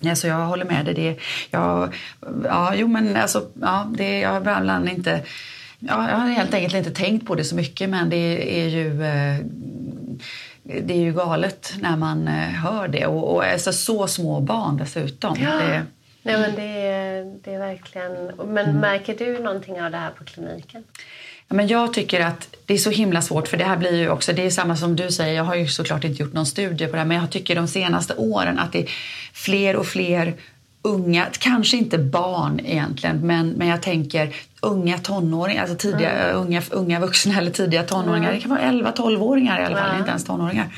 ja, 0.00 0.16
så 0.16 0.26
jag 0.26 0.46
håller 0.46 0.64
med 0.64 0.84
dig. 0.84 0.94
Det, 0.94 1.16
jag, 1.50 1.94
ja, 2.44 2.74
jo, 2.74 2.88
men 2.88 3.16
alltså, 3.16 3.46
ja, 3.60 3.92
det, 3.96 4.20
jag 4.20 4.30
har 4.30 4.40
ibland 4.40 4.88
inte... 4.88 5.20
Ja, 5.78 6.10
jag 6.10 6.16
har 6.16 6.28
helt 6.28 6.54
enkelt 6.54 6.74
inte 6.74 6.90
tänkt 6.90 7.26
på 7.26 7.34
det 7.34 7.44
så 7.44 7.56
mycket 7.56 7.90
men 7.90 8.10
det 8.10 8.60
är 8.60 8.68
ju... 8.68 9.04
Eh, 9.04 9.38
det 10.62 10.94
är 10.94 11.00
ju 11.00 11.12
galet 11.12 11.74
när 11.80 11.96
man 11.96 12.26
hör 12.26 12.88
det. 12.88 13.06
Och, 13.06 13.34
och 13.34 13.44
alltså, 13.44 13.72
så 13.72 14.06
små 14.06 14.40
barn 14.40 14.76
dessutom. 14.76 15.36
Ja. 15.40 15.50
Det, 15.50 15.86
Nej, 16.24 16.38
men 16.38 16.54
det, 16.54 16.86
är, 16.86 17.24
det 17.44 17.54
är 17.54 17.58
verkligen... 17.58 18.12
Men 18.36 18.64
mm. 18.64 18.76
märker 18.76 19.18
du 19.18 19.38
någonting 19.38 19.82
av 19.82 19.90
det 19.90 19.96
här 19.96 20.10
på 20.10 20.24
kliniken? 20.24 20.84
Ja, 21.48 21.54
men 21.54 21.68
jag 21.68 21.92
tycker 21.92 22.20
att 22.20 22.48
det 22.66 22.74
är 22.74 22.78
så 22.78 22.90
himla 22.90 23.22
svårt 23.22 23.48
för 23.48 23.56
det 23.56 23.64
här 23.64 23.76
blir 23.76 23.96
ju 24.00 24.08
också, 24.08 24.32
det 24.32 24.46
är 24.46 24.50
samma 24.50 24.76
som 24.76 24.96
du 24.96 25.10
säger, 25.10 25.34
jag 25.34 25.44
har 25.44 25.54
ju 25.54 25.68
såklart 25.68 26.04
inte 26.04 26.22
gjort 26.22 26.32
någon 26.32 26.46
studie 26.46 26.86
på 26.86 26.92
det 26.92 26.98
här, 26.98 27.04
men 27.04 27.16
jag 27.16 27.30
tycker 27.30 27.54
de 27.54 27.68
senaste 27.68 28.14
åren 28.14 28.58
att 28.58 28.72
det 28.72 28.82
är 28.82 28.90
fler 29.32 29.76
och 29.76 29.86
fler 29.86 30.34
unga, 30.82 31.26
kanske 31.38 31.76
inte 31.76 31.98
barn 31.98 32.60
egentligen, 32.64 33.26
men, 33.26 33.48
men 33.48 33.68
jag 33.68 33.82
tänker 33.82 34.34
unga 34.60 34.98
tonåringar, 34.98 35.60
alltså 35.60 35.76
tidiga, 35.76 36.10
mm. 36.10 36.36
unga, 36.36 36.62
unga 36.70 37.00
vuxna 37.00 37.38
eller 37.38 37.50
tidiga 37.50 37.82
tonåringar, 37.82 38.28
mm. 38.28 38.34
det 38.34 38.40
kan 38.40 38.50
vara 38.50 38.92
11-12-åringar 38.92 39.60
i 39.60 39.64
alla 39.64 39.76
fall, 39.76 39.88
mm. 39.88 39.98
inte 39.98 40.10
ens 40.10 40.24
tonåringar, 40.24 40.76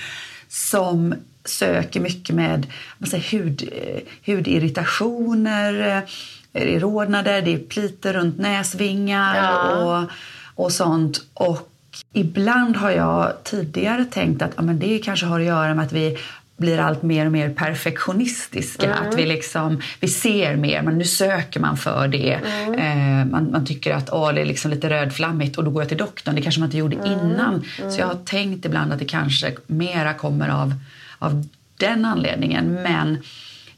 som 0.49 1.15
söker 1.45 2.01
mycket 2.01 2.35
med 2.35 2.67
man 2.99 3.11
säger, 3.11 3.25
hud, 3.25 3.71
hudirritationer, 4.27 6.03
eh, 6.53 6.81
rodnader, 6.81 7.43
det 7.43 7.55
är 7.55 7.59
pliter 7.59 8.13
runt 8.13 8.39
näsvingar 8.39 9.37
ja. 9.37 10.03
och 10.03 10.11
och 10.57 10.73
sånt. 10.73 11.21
Och 11.35 11.69
ibland 12.13 12.77
har 12.77 12.91
jag 12.91 13.33
tidigare 13.45 14.05
tänkt 14.05 14.43
att 14.43 14.53
ja, 14.57 14.63
men 14.63 14.79
det 14.79 14.99
kanske 14.99 15.27
har 15.27 15.41
att 15.41 15.47
göra 15.47 15.75
med 15.75 15.85
att 15.85 15.93
vi 15.93 16.19
blir 16.57 16.79
allt 16.79 17.03
mer 17.03 17.27
och 17.27 17.33
mer 17.33 17.51
perfektionistiska. 17.51 18.87
Mm. 18.87 19.09
Att 19.09 19.19
vi, 19.19 19.27
liksom, 19.27 19.81
vi 20.01 20.09
ser 20.09 20.57
mer, 20.57 20.83
men 20.83 20.99
nu 20.99 21.05
söker 21.05 21.61
man 21.61 21.77
för 21.77 22.09
det. 22.09 22.33
Mm. 22.33 22.75
Eh, 22.75 23.27
man, 23.33 23.51
man, 23.51 23.67
tycker 23.67 23.95
att 23.95 24.11
åh, 24.13 24.33
det 24.33 24.41
är 24.41 24.45
liksom 24.45 24.71
lite 24.71 24.91
rödflammigt 24.91 25.59
och 25.59 25.65
då 25.65 25.71
går 25.71 25.83
jag 25.83 25.89
till 25.89 25.99
doktorn. 25.99 26.35
Det 26.35 26.43
kanske 26.43 26.61
man 26.61 26.67
inte 26.67 26.79
gjorde 26.79 26.97
mm. 26.97 27.13
innan. 27.13 27.65
Så 27.91 28.01
jag 28.01 28.07
har 28.07 28.19
tänkt 28.25 28.65
ibland 28.65 28.93
att 28.93 28.99
det 28.99 29.05
kanske 29.05 29.55
mera 29.67 30.15
kommer 30.15 30.49
av, 30.49 30.75
av 31.19 31.45
den 31.77 32.05
anledningen. 32.05 32.75
Men 32.75 33.19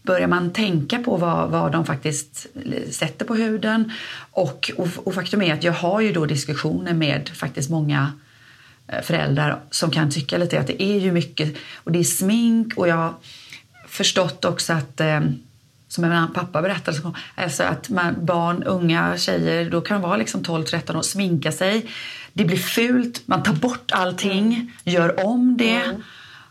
börjar 0.08 0.28
man 0.28 0.52
tänka 0.52 0.98
på 0.98 1.16
vad, 1.16 1.50
vad 1.50 1.72
de 1.72 1.84
faktiskt 1.84 2.46
sätter 2.90 3.24
på 3.24 3.34
huden. 3.34 3.92
Och, 4.30 4.70
och, 4.76 4.88
och, 5.04 5.14
faktum 5.14 5.42
är 5.42 5.54
att 5.54 5.64
jag 5.64 5.72
har 5.72 6.00
ju 6.00 6.12
då 6.12 6.26
diskussioner 6.26 6.94
med 6.94 7.28
faktiskt 7.34 7.70
många 7.70 8.12
eh, 8.88 9.02
föräldrar 9.02 9.58
som 9.70 9.90
kan 9.90 10.10
tycka 10.10 10.38
lite 10.38 10.60
att 10.60 10.66
det 10.66 10.82
är 10.82 10.98
ju 10.98 11.12
mycket 11.12 11.56
och 11.84 11.92
det 11.92 11.98
är 11.98 12.04
smink 12.04 12.76
och 12.76 12.88
jag 12.88 12.96
har 12.96 13.14
förstått 13.86 14.44
också 14.44 14.72
att 14.72 15.00
eh, 15.00 15.20
som 15.88 16.04
en 16.04 16.32
pappa 16.32 16.62
berättade, 16.62 16.98
alltså 17.34 17.62
att 17.62 17.88
man, 17.88 18.14
barn, 18.24 18.62
unga 18.62 19.16
tjejer, 19.16 19.70
då 19.70 19.80
kan 19.80 20.00
de 20.00 20.08
vara 20.08 20.16
liksom 20.16 20.42
12-13 20.42 20.96
år, 20.96 21.02
sminka 21.02 21.52
sig. 21.52 21.86
Det 22.32 22.44
blir 22.44 22.56
fult, 22.56 23.22
man 23.26 23.42
tar 23.42 23.54
bort 23.54 23.90
allting, 23.92 24.72
gör 24.84 25.26
om 25.26 25.56
det. 25.56 25.82
Mm. 25.84 26.02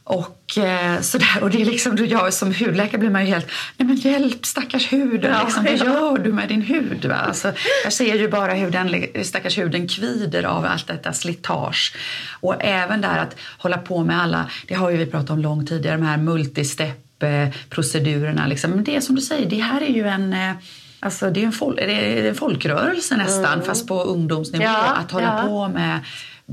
Och, 0.09 0.57
eh, 0.57 1.01
sådär. 1.01 1.37
och 1.41 1.49
det 1.49 1.61
är 1.61 1.65
liksom, 1.65 1.97
jag 2.07 2.33
som 2.33 2.53
hudläkare 2.53 2.97
blir 2.97 3.09
man 3.09 3.25
ju 3.25 3.33
helt, 3.33 3.47
nej 3.77 3.87
men 3.87 3.95
hjälp 3.95 4.45
stackars 4.45 4.93
huden, 4.93 5.31
ja, 5.31 5.43
liksom, 5.43 5.63
vad 5.63 5.77
gör 5.87 6.17
du 6.17 6.33
med 6.33 6.49
din 6.49 6.61
hud? 6.61 7.05
Va? 7.05 7.15
Alltså, 7.15 7.53
jag 7.83 7.93
ser 7.93 8.15
ju 8.15 8.29
bara 8.29 8.53
hur 8.53 8.71
den 8.71 9.07
stackars 9.23 9.57
huden 9.57 9.87
kvider 9.87 10.43
av 10.43 10.65
allt 10.65 10.87
detta 10.87 11.13
slitage. 11.13 11.95
Och 12.39 12.55
även 12.59 13.01
där 13.01 13.17
att 13.17 13.35
hålla 13.57 13.77
på 13.77 14.03
med 14.03 14.21
alla, 14.21 14.49
det 14.67 14.75
har 14.75 14.89
ju 14.89 14.97
vi 14.97 15.05
pratat 15.05 15.29
om 15.29 15.39
långt 15.39 15.69
tidigare, 15.69 15.97
de 15.97 16.05
här 16.05 16.17
multistep 16.17 17.23
procedurerna. 17.69 18.47
Liksom. 18.47 18.71
Men 18.71 18.83
det 18.83 18.95
är 18.95 19.01
som 19.01 19.15
du 19.15 19.21
säger, 19.21 19.49
det 19.49 19.59
här 19.59 19.81
är 19.81 19.93
ju 19.93 20.07
en 20.07 20.33
eh, 20.33 20.51
Alltså 20.99 21.29
det 21.29 21.41
är 21.41 21.45
en, 21.45 21.51
fol 21.51 21.75
det 21.75 22.19
är 22.19 22.29
en 22.29 22.35
folkrörelse 22.35 23.17
nästan, 23.17 23.53
mm. 23.53 23.65
fast 23.65 23.87
på 23.87 24.03
ungdomsnivå. 24.03 24.63
Ja, 24.63 24.93
att 24.95 25.11
hålla 25.11 25.39
ja. 25.43 25.47
på 25.47 25.67
med 25.67 25.99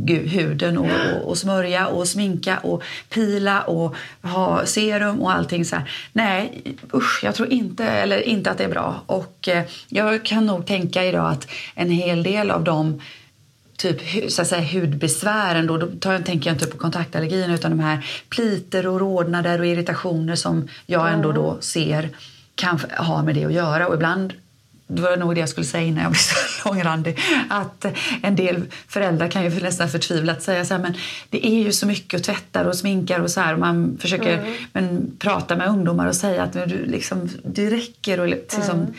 huden 0.06 0.78
och, 0.78 0.86
och, 0.86 1.28
och, 1.28 1.38
smörja 1.38 1.86
och 1.86 2.08
sminka 2.08 2.58
och 2.58 2.82
pila 3.10 3.62
och 3.62 3.96
ha 4.22 4.66
serum 4.66 5.20
och 5.20 5.32
allting 5.32 5.64
så 5.64 5.76
här. 5.76 5.90
Nej, 6.12 6.62
usch, 6.94 7.20
jag 7.24 7.34
tror 7.34 7.48
inte, 7.48 7.84
eller 7.84 8.20
inte 8.20 8.50
att 8.50 8.58
det 8.58 8.64
är 8.64 8.68
bra. 8.68 9.02
Och 9.06 9.48
eh, 9.48 9.64
jag 9.88 10.24
kan 10.24 10.46
nog 10.46 10.66
tänka 10.66 11.04
idag 11.04 11.32
att 11.32 11.48
en 11.74 11.90
hel 11.90 12.22
del 12.22 12.50
av 12.50 12.64
de 12.64 13.00
typ 13.76 14.32
så 14.32 14.42
att 14.42 14.48
säga, 14.48 14.80
hudbesvären, 14.80 15.66
då, 15.66 15.76
då 15.76 15.86
tar 15.86 16.12
jag, 16.12 16.24
tänker 16.24 16.50
jag 16.50 16.54
inte 16.54 16.66
på 16.66 16.78
kontaktallergierna 16.78 17.54
utan 17.54 17.70
de 17.70 17.80
här 17.80 18.06
pliter 18.28 18.86
och 18.86 19.00
rodnader 19.00 19.58
och 19.58 19.66
irritationer 19.66 20.34
som 20.34 20.68
jag 20.86 21.12
ändå 21.12 21.32
då 21.32 21.60
ser 21.60 22.10
kan 22.54 22.80
ha 22.98 23.22
med 23.22 23.34
det 23.34 23.44
att 23.44 23.52
göra. 23.52 23.86
Och 23.86 23.94
ibland 23.94 24.32
det 24.86 25.02
var 25.02 25.16
nog 25.16 25.34
det 25.34 25.40
jag 25.40 25.48
skulle 25.48 25.66
säga 25.66 25.84
innan 25.84 26.02
jag 26.02 26.12
blev 26.12 26.18
så 26.18 26.68
långrandig, 26.68 27.18
att 27.48 27.86
en 28.22 28.36
del 28.36 28.62
föräldrar 28.88 29.28
kan 29.28 29.44
ju 29.44 29.60
nästan 29.60 29.88
förtvivlat 29.88 30.42
säga 30.42 30.64
så 30.64 30.74
här, 30.74 30.80
men 30.80 30.94
det 31.30 31.46
är 31.46 31.64
ju 31.64 31.72
så 31.72 31.86
mycket 31.86 32.20
och 32.20 32.26
tvättar 32.26 32.64
och 32.64 32.76
sminkar 32.76 33.20
och 33.20 33.30
så 33.30 33.40
här 33.40 33.52
och 33.52 33.58
man 33.60 33.98
försöker 34.00 34.38
mm. 34.38 34.54
men, 34.72 35.16
prata 35.18 35.56
med 35.56 35.68
ungdomar 35.68 36.06
och 36.06 36.16
säga 36.16 36.42
att 36.42 36.52
du, 36.52 36.86
liksom, 36.86 37.28
det 37.44 37.70
räcker 37.70 38.18
att 38.18 38.30
liksom, 38.30 38.80
mm. 38.80 38.94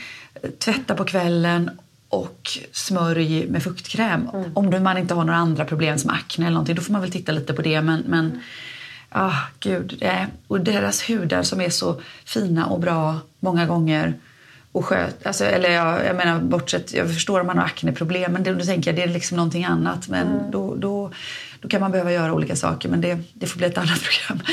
tvätta 0.59 0.95
på 0.95 1.03
kvällen 1.03 1.71
och 2.09 2.49
smörj 2.71 3.47
med 3.47 3.63
fuktkräm. 3.63 4.29
Mm. 4.33 4.51
Om 4.53 4.83
man 4.83 4.97
inte 4.97 5.13
har 5.13 5.23
några 5.23 5.39
andra 5.39 5.65
problem 5.65 5.97
som 5.97 6.09
akne 6.09 6.45
eller 6.45 6.53
någonting, 6.53 6.75
då 6.75 6.81
får 6.81 6.93
man 6.93 7.01
väl 7.01 7.11
titta 7.11 7.31
lite 7.31 7.53
på 7.53 7.61
det. 7.61 7.81
Men, 7.81 8.03
men 8.07 8.41
ah, 9.15 9.47
gud, 9.59 9.95
det 9.99 10.27
och 10.47 10.61
deras 10.61 11.09
hudar 11.09 11.43
som 11.43 11.61
är 11.61 11.69
så 11.69 12.01
fina 12.25 12.65
och 12.65 12.79
bra 12.79 13.19
många 13.39 13.65
gånger 13.65 14.13
och 14.71 14.85
sköt, 14.85 15.25
alltså, 15.25 15.45
eller 15.45 15.69
jag, 15.69 16.05
jag 16.05 16.15
menar 16.15 16.39
bortsett, 16.39 16.93
jag 16.93 17.13
förstår 17.13 17.39
om 17.39 17.47
man 17.47 17.57
har 17.57 17.65
akneproblem 17.65 18.33
men 18.33 18.43
det, 18.43 18.53
då 18.53 18.65
tänker 18.65 18.91
jag 18.91 18.95
det 18.95 19.03
är 19.03 19.13
liksom 19.13 19.37
någonting 19.37 19.65
annat. 19.65 20.07
Men 20.07 20.27
mm. 20.27 20.51
då, 20.51 20.75
då, 20.75 21.11
då 21.59 21.67
kan 21.67 21.81
man 21.81 21.91
behöva 21.91 22.11
göra 22.11 22.33
olika 22.33 22.55
saker 22.55 22.89
men 22.89 23.01
det, 23.01 23.19
det 23.33 23.47
får 23.47 23.57
bli 23.57 23.67
ett 23.67 23.77
annat 23.77 24.01
program. 24.27 24.45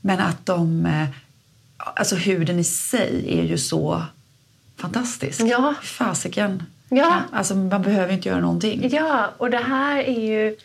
Men 0.00 0.20
att 0.20 0.46
de, 0.46 0.86
eh, 0.86 1.08
alltså 1.76 2.16
huden 2.16 2.58
i 2.58 2.64
sig 2.64 3.38
är 3.38 3.42
ju 3.42 3.58
så 3.58 4.02
fantastisk. 4.76 5.40
Ja. 5.40 5.74
Fasiken. 5.82 6.62
Ja. 6.88 7.20
Alltså 7.32 7.54
man 7.54 7.82
behöver 7.82 8.12
inte 8.12 8.28
göra 8.28 8.40
någonting. 8.40 8.88
Ja, 8.92 9.30
och 9.36 9.50
det 9.50 9.64
här 9.68 9.98
är 9.98 10.20
ju, 10.20 10.56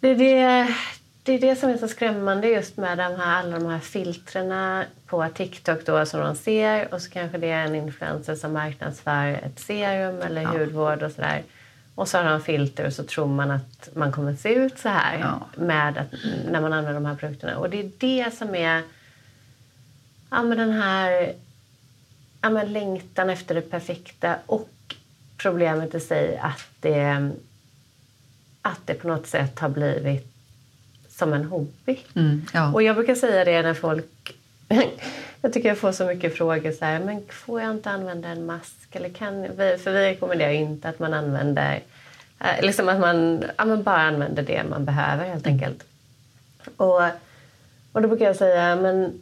det, 0.00 0.14
det, 0.14 0.74
det 1.22 1.32
är 1.32 1.40
det 1.40 1.56
som 1.56 1.70
är 1.70 1.76
så 1.76 1.88
skrämmande 1.88 2.48
just 2.48 2.76
med 2.76 2.98
de 2.98 3.02
här, 3.02 3.40
alla 3.40 3.58
de 3.58 3.66
här 3.66 3.78
filtrerna 3.78 4.84
på 5.06 5.28
TikTok 5.34 5.86
då 5.86 6.06
som 6.06 6.20
de 6.20 6.34
ser 6.34 6.94
och 6.94 7.02
så 7.02 7.10
kanske 7.10 7.38
det 7.38 7.50
är 7.50 7.64
en 7.64 7.74
influencer 7.74 8.34
som 8.34 8.52
marknadsför 8.52 9.26
ett 9.26 9.58
serum 9.58 10.22
eller 10.22 10.42
ja. 10.42 10.48
hudvård 10.48 11.02
och 11.02 11.12
sådär. 11.12 11.42
Och 11.94 12.08
så 12.08 12.18
har 12.18 12.24
han 12.24 12.42
filter 12.42 12.86
och 12.86 12.92
så 12.92 13.04
tror 13.04 13.26
man 13.26 13.50
att 13.50 13.88
man 13.94 14.12
kommer 14.12 14.34
se 14.34 14.54
ut 14.54 14.78
så 14.78 14.88
här 14.88 15.18
ja. 15.18 15.46
med 15.56 15.98
att, 15.98 16.06
när 16.50 16.60
man 16.60 16.72
använder 16.72 17.00
de 17.00 17.06
här 17.06 17.16
produkterna. 17.16 17.58
Och 17.58 17.70
det 17.70 17.80
är 17.80 17.90
det 17.98 18.34
som 18.34 18.54
är 18.54 18.82
ja, 20.30 20.42
men 20.42 20.58
den 20.58 20.72
här 20.72 21.32
ja, 22.40 22.50
men 22.50 22.72
längtan 22.72 23.30
efter 23.30 23.54
det 23.54 23.70
perfekta 23.70 24.36
och 24.46 24.68
problemet 25.36 25.94
i 25.94 26.00
sig 26.00 26.38
att 26.38 26.68
det, 26.80 27.30
att 28.62 28.80
det 28.84 28.94
på 28.94 29.08
något 29.08 29.26
sätt 29.26 29.58
har 29.58 29.68
blivit 29.68 30.31
som 31.12 31.32
en 31.32 31.44
hobby. 31.44 31.98
Mm, 32.14 32.46
ja. 32.54 32.72
Och 32.72 32.82
jag 32.82 32.96
brukar 32.96 33.14
säga 33.14 33.44
det 33.44 33.62
när 33.62 33.74
folk... 33.74 34.36
jag 35.42 35.52
tycker 35.52 35.68
jag 35.68 35.78
får 35.78 35.92
så 35.92 36.06
mycket 36.06 36.36
frågor 36.36 36.72
så 36.72 36.84
här, 36.84 37.00
men 37.00 37.22
får 37.30 37.60
jag 37.60 37.70
inte 37.70 37.90
använda 37.90 38.28
en 38.28 38.46
mask? 38.46 38.88
Eller 38.92 39.08
kan, 39.08 39.46
för 39.56 39.90
vi 39.90 39.98
rekommenderar 39.98 40.52
inte 40.52 40.88
att 40.88 40.98
man 40.98 41.14
använder 41.14 41.82
liksom 42.62 42.88
att 42.88 43.00
man, 43.00 43.44
ja, 43.58 43.64
man 43.64 43.82
bara 43.82 44.02
använder 44.02 44.42
det 44.42 44.64
man 44.70 44.84
behöver 44.84 45.24
helt 45.24 45.46
enkelt. 45.46 45.84
Och, 46.76 47.02
och 47.92 48.02
då 48.02 48.08
brukar 48.08 48.24
jag 48.24 48.36
säga, 48.36 48.76
men 48.76 49.20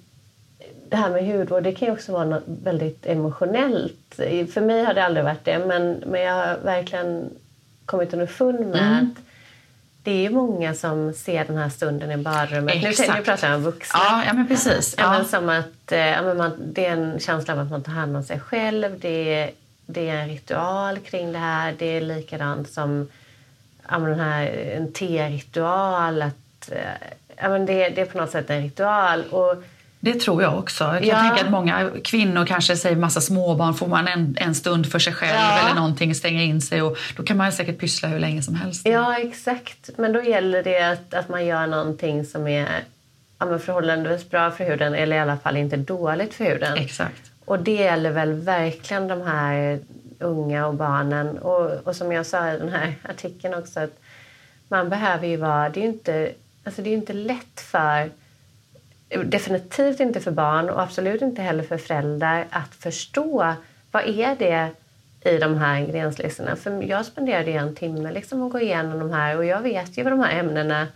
det 0.88 0.96
här 0.96 1.10
med 1.10 1.26
hudvård 1.26 1.62
det 1.62 1.72
kan 1.72 1.88
ju 1.88 1.92
också 1.92 2.12
vara 2.12 2.24
något 2.24 2.42
väldigt 2.46 3.06
emotionellt. 3.06 4.14
För 4.52 4.60
mig 4.60 4.84
har 4.84 4.94
det 4.94 5.04
aldrig 5.04 5.24
varit 5.24 5.44
det, 5.44 5.58
men, 5.58 6.02
men 6.06 6.20
jag 6.20 6.34
har 6.34 6.56
verkligen 6.64 7.30
kommit 7.84 8.12
underfund 8.12 8.60
med 8.60 8.92
mm. 8.92 8.94
att 8.94 9.29
det 10.02 10.26
är 10.26 10.30
många 10.30 10.74
som 10.74 11.12
ser 11.12 11.44
den 11.44 11.56
här 11.56 11.68
stunden 11.68 12.10
i 12.10 12.16
badrummet. 12.16 12.82
Nu, 12.82 12.88
nu 13.16 13.22
pratar 13.22 13.48
jag 13.48 13.56
om 13.56 13.62
vuxna. 13.62 14.00
Ja, 14.02 14.22
ja 14.26 14.32
men 14.32 14.48
precis. 14.48 14.94
Ja. 14.98 15.10
Men 15.10 15.24
som 15.24 15.48
att, 15.48 15.92
eh, 15.92 15.98
ja, 15.98 16.34
man, 16.34 16.52
det 16.58 16.86
är 16.86 16.92
en 16.92 17.20
känsla 17.20 17.54
av 17.54 17.60
att 17.60 17.70
man 17.70 17.82
tar 17.82 17.92
hand 17.92 18.16
om 18.16 18.22
sig 18.22 18.40
själv. 18.40 19.00
Det 19.00 19.34
är, 19.34 19.50
det 19.86 20.08
är 20.08 20.16
en 20.16 20.28
ritual 20.28 20.98
kring 20.98 21.32
det 21.32 21.38
här. 21.38 21.74
Det 21.78 21.86
är 21.86 22.00
likadant 22.00 22.70
som 22.70 23.08
ja, 23.88 23.98
den 23.98 24.20
här, 24.20 24.46
en 24.76 24.92
te-ritual. 24.92 26.22
Att, 26.22 26.70
eh, 26.72 27.08
ja, 27.36 27.48
men 27.48 27.66
det, 27.66 27.88
det 27.88 28.00
är 28.00 28.06
på 28.06 28.18
något 28.18 28.30
sätt 28.30 28.50
en 28.50 28.62
ritual. 28.62 29.24
Och, 29.24 29.64
det 30.00 30.20
tror 30.20 30.42
jag 30.42 30.58
också. 30.58 30.84
Jag 30.84 30.98
kan 30.98 31.08
ja. 31.08 31.20
tänka 31.20 31.44
att 31.44 31.50
många 31.50 31.90
kvinnor 32.04 32.46
kanske 32.46 32.76
säger 32.76 32.96
massa 32.96 33.20
småbarn, 33.20 33.74
får 33.74 33.86
man 33.86 34.08
en, 34.08 34.36
en 34.40 34.54
stund 34.54 34.92
för 34.92 34.98
sig 34.98 35.12
själv 35.12 35.34
ja. 35.34 35.58
eller 35.58 35.74
någonting, 35.74 36.14
stänga 36.14 36.42
in 36.42 36.60
sig 36.60 36.82
och 36.82 36.98
då 37.16 37.22
kan 37.22 37.36
man 37.36 37.52
säkert 37.52 37.78
pyssla 37.78 38.08
hur 38.08 38.18
länge 38.18 38.42
som 38.42 38.54
helst. 38.54 38.86
Ja, 38.86 39.18
exakt. 39.18 39.90
Men 39.96 40.12
då 40.12 40.22
gäller 40.22 40.62
det 40.62 40.90
att, 40.90 41.14
att 41.14 41.28
man 41.28 41.46
gör 41.46 41.66
någonting 41.66 42.24
som 42.24 42.46
är 42.46 42.68
ja, 43.38 43.46
men 43.46 43.60
förhållandevis 43.60 44.30
bra 44.30 44.50
för 44.50 44.64
huden 44.64 44.94
eller 44.94 45.16
i 45.16 45.18
alla 45.18 45.36
fall 45.36 45.56
inte 45.56 45.76
dåligt 45.76 46.34
för 46.34 46.44
huden. 46.44 46.78
Exakt. 46.78 47.30
Och 47.44 47.58
det 47.58 47.74
gäller 47.74 48.10
väl 48.10 48.32
verkligen 48.32 49.08
de 49.08 49.22
här 49.22 49.78
unga 50.18 50.66
och 50.66 50.74
barnen. 50.74 51.38
Och, 51.38 51.86
och 51.86 51.96
som 51.96 52.12
jag 52.12 52.26
sa 52.26 52.52
i 52.52 52.58
den 52.58 52.68
här 52.68 52.94
artikeln 53.08 53.54
också 53.54 53.80
att 53.80 54.00
man 54.68 54.88
behöver 54.88 55.26
ju 55.26 55.36
vara, 55.36 55.68
det 55.68 55.80
är 55.80 55.82
ju 55.82 55.88
inte, 55.88 56.32
alltså 56.64 56.82
det 56.82 56.90
är 56.90 56.94
inte 56.94 57.12
lätt 57.12 57.60
för 57.60 58.10
definitivt 59.24 60.00
inte 60.00 60.20
för 60.20 60.30
barn 60.30 60.70
och 60.70 60.82
absolut 60.82 61.22
inte 61.22 61.42
heller 61.42 61.62
för 61.62 61.78
föräldrar 61.78 62.46
att 62.50 62.74
förstå 62.74 63.54
vad 63.90 64.02
är 64.02 64.36
det 64.38 64.68
i 65.30 65.38
de 65.38 65.58
här 65.58 65.78
ingredienslistorna. 65.78 66.56
För 66.56 66.82
jag 66.82 67.06
spenderade 67.06 67.50
en 67.50 67.74
timme 67.74 68.12
liksom 68.12 68.42
att 68.42 68.52
gå 68.52 68.60
igenom 68.60 68.98
de 68.98 69.10
här 69.10 69.36
och 69.36 69.44
jag 69.44 69.60
vet 69.60 69.98
ju 69.98 70.02
vad 70.02 70.12
de 70.12 70.20
här 70.20 70.38
ämnena 70.38 70.86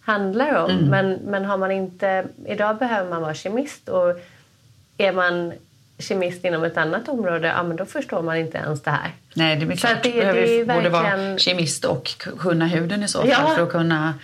handlar 0.00 0.54
om. 0.64 0.70
Mm. 0.70 0.84
Men, 0.84 1.12
men 1.12 1.44
har 1.44 1.56
man 1.56 1.70
inte... 1.70 2.24
Idag 2.46 2.78
behöver 2.78 3.10
man 3.10 3.22
vara 3.22 3.34
kemist 3.34 3.88
och 3.88 4.20
är 4.98 5.12
man 5.12 5.52
kemist 5.98 6.44
inom 6.44 6.64
ett 6.64 6.76
annat 6.76 7.08
område, 7.08 7.46
ja, 7.48 7.62
men 7.62 7.76
då 7.76 7.84
förstår 7.84 8.22
man 8.22 8.36
inte 8.36 8.58
ens 8.58 8.82
det 8.82 8.90
här. 8.90 9.12
Nej, 9.34 9.56
det 9.56 9.72
är 9.72 9.76
klart. 9.76 10.02
Det, 10.02 10.10
det, 10.10 10.32
det 10.32 10.64
borde 10.64 10.88
verkligen... 10.88 11.28
vara 11.28 11.38
kemist 11.38 11.84
och 11.84 12.08
kunna 12.38 12.66
huden 12.66 13.02
i 13.02 13.08
så 13.08 13.18
fall 13.18 13.28
ja. 13.28 13.52
för 13.56 13.62
att 13.62 13.70
kunna 13.70 14.14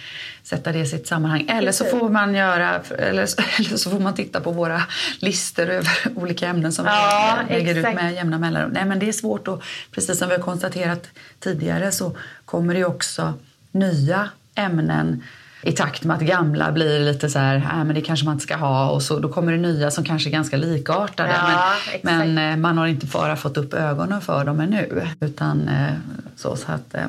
sätta 0.44 0.72
det 0.72 0.78
i 0.78 0.86
sitt 0.86 1.06
sammanhang. 1.06 1.46
Eller 1.48 1.72
så 1.72 1.84
får 1.84 2.10
man 2.10 2.34
göra, 2.34 2.80
eller, 2.98 3.28
eller 3.58 3.76
så 3.76 3.90
får 3.90 4.00
man 4.00 4.14
titta 4.14 4.40
på 4.40 4.50
våra 4.50 4.82
listor 5.18 5.68
över 5.68 5.92
olika 6.14 6.48
ämnen 6.48 6.72
som 6.72 6.86
ja, 6.86 7.38
vi 7.48 7.54
lägger 7.54 7.76
exakt. 7.76 7.96
ut 7.96 8.02
med 8.02 8.14
jämna 8.14 8.38
mellanrum. 8.38 8.70
Nej, 8.70 8.84
men 8.84 8.98
det 8.98 9.08
är 9.08 9.12
svårt 9.12 9.48
och 9.48 9.62
precis 9.90 10.18
som 10.18 10.28
vi 10.28 10.34
har 10.34 10.42
konstaterat 10.42 11.08
tidigare 11.40 11.92
så 11.92 12.16
kommer 12.44 12.74
det 12.74 12.84
också 12.84 13.34
nya 13.72 14.28
ämnen 14.54 15.22
i 15.62 15.72
takt 15.72 16.04
med 16.04 16.16
att 16.16 16.22
gamla 16.22 16.72
blir 16.72 17.00
lite 17.00 17.30
så 17.30 17.38
här, 17.38 17.56
äh, 17.56 17.84
men 17.84 17.94
det 17.94 18.00
kanske 18.00 18.26
man 18.26 18.32
inte 18.32 18.42
ska 18.42 18.56
ha 18.56 18.90
och 18.90 19.02
så 19.02 19.18
då 19.18 19.28
kommer 19.28 19.52
det 19.52 19.58
nya 19.58 19.90
som 19.90 20.04
kanske 20.04 20.28
är 20.28 20.32
ganska 20.32 20.56
likartade. 20.56 21.30
Ja, 21.30 21.72
men, 22.02 22.34
men, 22.34 22.52
eh, 22.52 22.56
man 22.56 22.78
har 22.78 22.86
inte 22.86 23.06
bara 23.06 23.36
fått 23.36 23.56
upp 23.56 23.74
ögonen 23.74 24.20
för 24.20 24.44
dem 24.44 24.60
ännu. 24.60 25.08
Utan 25.20 25.68
eh, 25.68 25.94
så, 26.36 26.56
så 26.56 26.72
att, 26.72 26.94
eh, 26.94 27.06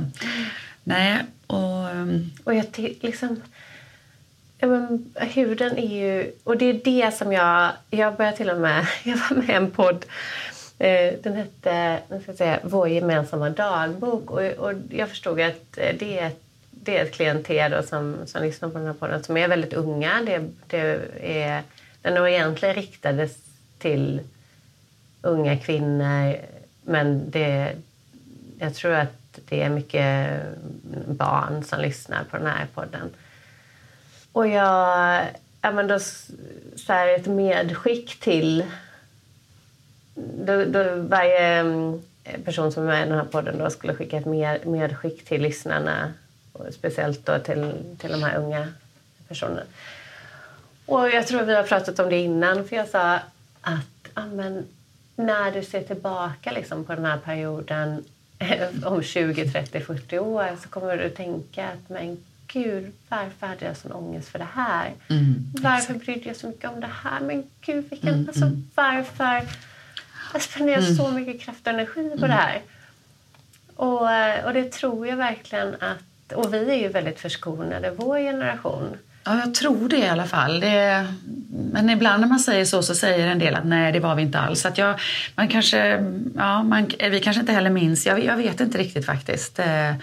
nej. 0.83 1.25
Och, 1.47 1.74
Ehm, 1.95 2.31
och 2.43 2.55
jag 2.55 2.65
liksom... 3.01 3.41
Ja, 4.57 4.67
men, 4.67 5.13
huden 5.15 5.77
är 5.77 5.95
ju... 5.95 6.31
Och 6.43 6.57
det 6.57 6.65
är 6.65 6.73
det 6.73 7.13
som 7.13 7.33
jag... 7.33 7.71
Jag 7.89 8.15
började 8.15 8.37
till 8.37 8.49
och 8.49 8.61
med... 8.61 8.87
Jag 9.03 9.17
var 9.17 9.37
med 9.37 9.49
i 9.49 9.53
en 9.53 9.71
podd. 9.71 10.05
Eh, 10.79 11.13
den 11.23 11.33
hette 11.33 11.99
jag 12.09 12.21
ska 12.21 12.33
säga, 12.33 12.59
Vår 12.63 12.89
gemensamma 12.89 13.49
dagbok. 13.49 14.31
Och, 14.31 14.41
och 14.41 14.73
jag 14.89 15.09
förstod 15.09 15.41
att 15.41 15.77
eh, 15.77 15.95
det 15.99 16.19
är 16.19 16.27
ett 16.27 16.41
det 16.85 16.97
är 16.97 17.05
ett 17.05 17.13
klientel 17.13 17.87
som, 17.87 18.15
som 18.25 18.43
lyssnar 18.43 18.69
på 18.69 18.77
den 18.77 18.87
här 18.87 18.93
podden 18.93 19.23
som 19.23 19.37
är 19.37 19.47
väldigt 19.47 19.73
unga. 19.73 20.21
Det, 20.25 20.49
det 20.67 20.99
är, 21.21 21.63
den 22.01 22.17
är 22.17 22.27
egentligen 22.27 22.75
riktad 22.75 23.27
till 23.79 24.21
unga 25.21 25.57
kvinnor 25.57 26.35
men 26.81 27.31
det, 27.31 27.71
jag 28.59 28.75
tror 28.75 28.93
att 28.93 29.24
det 29.49 29.61
är 29.61 29.69
mycket 29.69 30.41
barn 31.07 31.63
som 31.63 31.81
lyssnar 31.81 32.23
på 32.23 32.37
den 32.37 32.47
här 32.47 32.67
podden. 32.73 33.09
Och 34.31 34.47
jag... 34.47 35.21
Ja, 35.61 35.71
men 35.71 35.87
då, 35.87 35.99
så 35.99 36.93
här, 36.93 37.15
ett 37.15 37.27
medskick 37.27 38.19
till... 38.19 38.65
Då, 40.15 40.65
då 40.65 40.95
varje 40.95 41.39
mm, 41.39 42.01
person 42.45 42.71
som 42.71 42.83
är 42.83 42.87
med 42.87 43.05
i 43.05 43.09
den 43.09 43.17
här 43.17 43.25
podden 43.25 43.57
då 43.57 43.69
skulle 43.69 43.93
skicka 43.93 44.17
ett 44.17 44.25
med, 44.25 44.67
medskick 44.67 45.25
till 45.25 45.41
lyssnarna 45.41 46.13
speciellt 46.71 47.25
då 47.25 47.39
till, 47.39 47.73
till 47.99 48.11
de 48.11 48.23
här 48.23 48.37
unga 48.37 48.67
personerna. 49.27 49.63
Och 50.85 51.09
jag 51.09 51.27
tror 51.27 51.41
vi 51.41 51.55
har 51.55 51.63
pratat 51.63 51.99
om 51.99 52.09
det 52.09 52.17
innan, 52.17 52.67
för 52.67 52.75
jag 52.75 52.87
sa 52.87 53.19
att 53.61 54.09
amen, 54.13 54.65
när 55.15 55.51
du 55.51 55.63
ser 55.63 55.83
tillbaka 55.83 56.51
liksom, 56.51 56.83
på 56.83 56.95
den 56.95 57.05
här 57.05 57.17
perioden 57.17 58.03
om 58.85 59.03
20, 59.03 59.49
30, 59.51 59.79
40 59.79 60.19
år 60.19 60.47
så 60.63 60.69
kommer 60.69 60.97
du 60.97 61.09
tänka 61.09 61.67
att 61.67 61.89
men 61.89 62.17
gud, 62.47 62.91
varför 63.09 63.47
hade 63.47 63.65
jag 63.65 63.77
sån 63.77 63.91
ångest 63.91 64.29
för 64.29 64.39
det 64.39 64.47
här? 64.53 64.93
Mm, 65.09 65.51
varför 65.61 65.93
brydde 65.93 66.27
jag 66.27 66.35
så 66.35 66.47
mycket 66.47 66.69
om 66.69 66.79
det 66.79 66.89
här? 67.03 67.19
Men 67.19 67.43
gud, 67.61 67.85
vilken, 67.89 68.13
mm, 68.13 68.27
alltså, 68.27 68.45
mm. 68.45 68.69
varför? 68.75 69.41
Jag 70.33 70.41
spenderar 70.41 70.77
mm. 70.77 70.95
så 70.95 71.11
mycket 71.11 71.41
kraft 71.41 71.67
och 71.67 71.73
energi 71.73 72.09
på 72.09 72.27
det 72.27 72.33
mm. 72.33 72.37
här. 72.37 72.61
Och, 73.75 74.01
och 74.47 74.53
det 74.53 74.71
tror 74.71 75.07
jag 75.07 75.17
verkligen 75.17 75.75
att 75.79 76.33
och 76.33 76.53
vi 76.53 76.69
är 76.69 76.75
ju 76.75 76.87
väldigt 76.87 77.19
förskonade, 77.19 77.91
vår 77.91 78.19
generation. 78.19 78.97
Ja, 79.25 79.39
jag 79.39 79.53
tror 79.53 79.89
det 79.89 79.97
i 79.97 80.07
alla 80.07 80.25
fall. 80.25 80.59
Det, 80.59 81.07
men 81.73 81.89
ibland 81.89 82.21
när 82.21 82.27
man 82.27 82.39
säger 82.39 82.65
så 82.65 82.83
så 82.83 82.95
säger 82.95 83.27
en 83.27 83.39
del 83.39 83.55
att 83.55 83.65
nej, 83.65 83.91
det 83.91 83.99
var 83.99 84.15
vi 84.15 84.21
inte 84.21 84.39
alls. 84.39 84.65
Att 84.65 84.77
jag, 84.77 84.99
man 85.35 85.47
kanske, 85.47 86.05
ja, 86.35 86.63
man, 86.63 86.91
vi 86.99 87.19
kanske 87.19 87.39
inte 87.39 87.53
heller 87.53 87.69
minns. 87.69 88.05
Jag, 88.05 88.23
jag 88.23 88.37
vet 88.37 88.59
inte 88.59 88.77
riktigt 88.77 89.05
faktiskt. 89.05 89.59
Eh, 89.59 89.93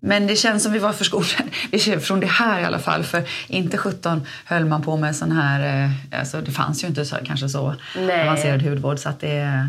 men 0.00 0.26
det 0.26 0.36
känns 0.36 0.62
som 0.62 0.72
vi 0.72 0.78
var 0.78 0.92
förskonade 0.92 2.00
från 2.00 2.20
det 2.20 2.26
här 2.26 2.60
i 2.60 2.64
alla 2.64 2.78
fall. 2.78 3.04
För 3.04 3.22
inte 3.48 3.78
17 3.78 4.26
höll 4.44 4.64
man 4.64 4.82
på 4.82 4.96
med 4.96 5.16
sån 5.16 5.32
här, 5.32 5.84
eh, 5.84 6.20
alltså 6.20 6.40
det 6.40 6.50
fanns 6.50 6.84
ju 6.84 6.88
inte 6.88 7.04
så, 7.04 7.16
kanske 7.24 7.48
så 7.48 7.74
nej. 7.96 8.22
avancerad 8.22 8.62
hudvård. 8.62 8.98
Så 8.98 9.08
att 9.08 9.20
det, 9.20 9.68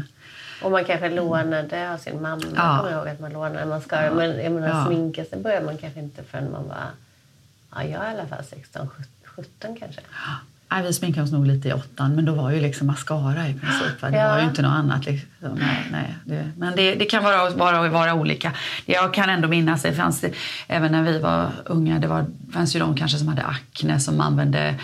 och 0.62 0.72
man 0.72 0.86
kanske 0.86 1.10
lånade 1.10 1.94
av 1.94 1.98
sin 1.98 2.22
mamma. 2.22 2.44
Ja. 2.56 2.78
Kommer 2.78 2.98
ihåg 2.98 3.08
att 3.08 3.20
man 3.20 3.34
lånade 3.34 3.66
mascara. 3.66 4.06
Ja. 4.06 4.14
Men 4.14 4.44
jag 4.44 4.52
menar, 4.52 4.68
ja. 4.68 4.86
sminka 4.86 5.26
sig 5.26 5.40
började 5.40 5.66
man 5.66 5.78
kanske 5.78 6.00
inte 6.00 6.24
förrän 6.24 6.52
man 6.52 6.68
var... 6.68 6.78
Ja, 7.76 7.84
jag 7.84 8.06
är 8.06 8.12
i 8.12 8.20
alla 8.20 8.28
fall 8.28 8.44
16, 8.50 8.90
17 9.24 9.76
kanske. 9.80 10.02
Nej, 10.72 10.84
vi 10.84 10.94
sminkade 10.94 11.24
oss 11.24 11.32
nog 11.32 11.48
lite 11.48 11.68
i 11.68 11.74
åttan, 11.74 12.16
men 12.16 12.26
då 12.26 12.34
var 12.34 12.52
ju 12.52 12.60
liksom 12.60 12.88
mascara 12.88 13.48
i 13.48 13.54
princip. 13.54 14.02
Det 14.02 14.18
ja. 14.18 14.28
var 14.28 14.40
ju 14.40 14.46
inte 14.46 14.62
något 14.62 14.72
annat. 14.72 15.06
Liksom. 15.06 15.30
Nej, 15.40 15.88
nej, 15.92 16.16
det, 16.26 16.52
men 16.58 16.76
det, 16.76 16.96
det 16.96 17.06
kan 17.06 17.24
vara, 17.24 17.50
vara, 17.50 17.90
vara 17.90 18.14
olika. 18.14 18.52
Jag 18.86 19.14
kan 19.14 19.30
ändå 19.30 19.48
minnas, 19.48 19.82
det 19.82 19.94
fanns 19.94 20.22
det, 20.22 20.34
även 20.68 20.92
när 20.92 21.04
vi 21.04 21.20
var 21.20 21.52
unga, 21.66 22.00
det 22.00 22.08
var, 22.08 22.26
fanns 22.54 22.76
ju 22.76 22.80
de 22.80 22.98
kanske 22.98 23.18
som 23.18 23.28
hade 23.28 23.44
akne 23.44 24.00
som 24.00 24.22
använde 24.22 24.76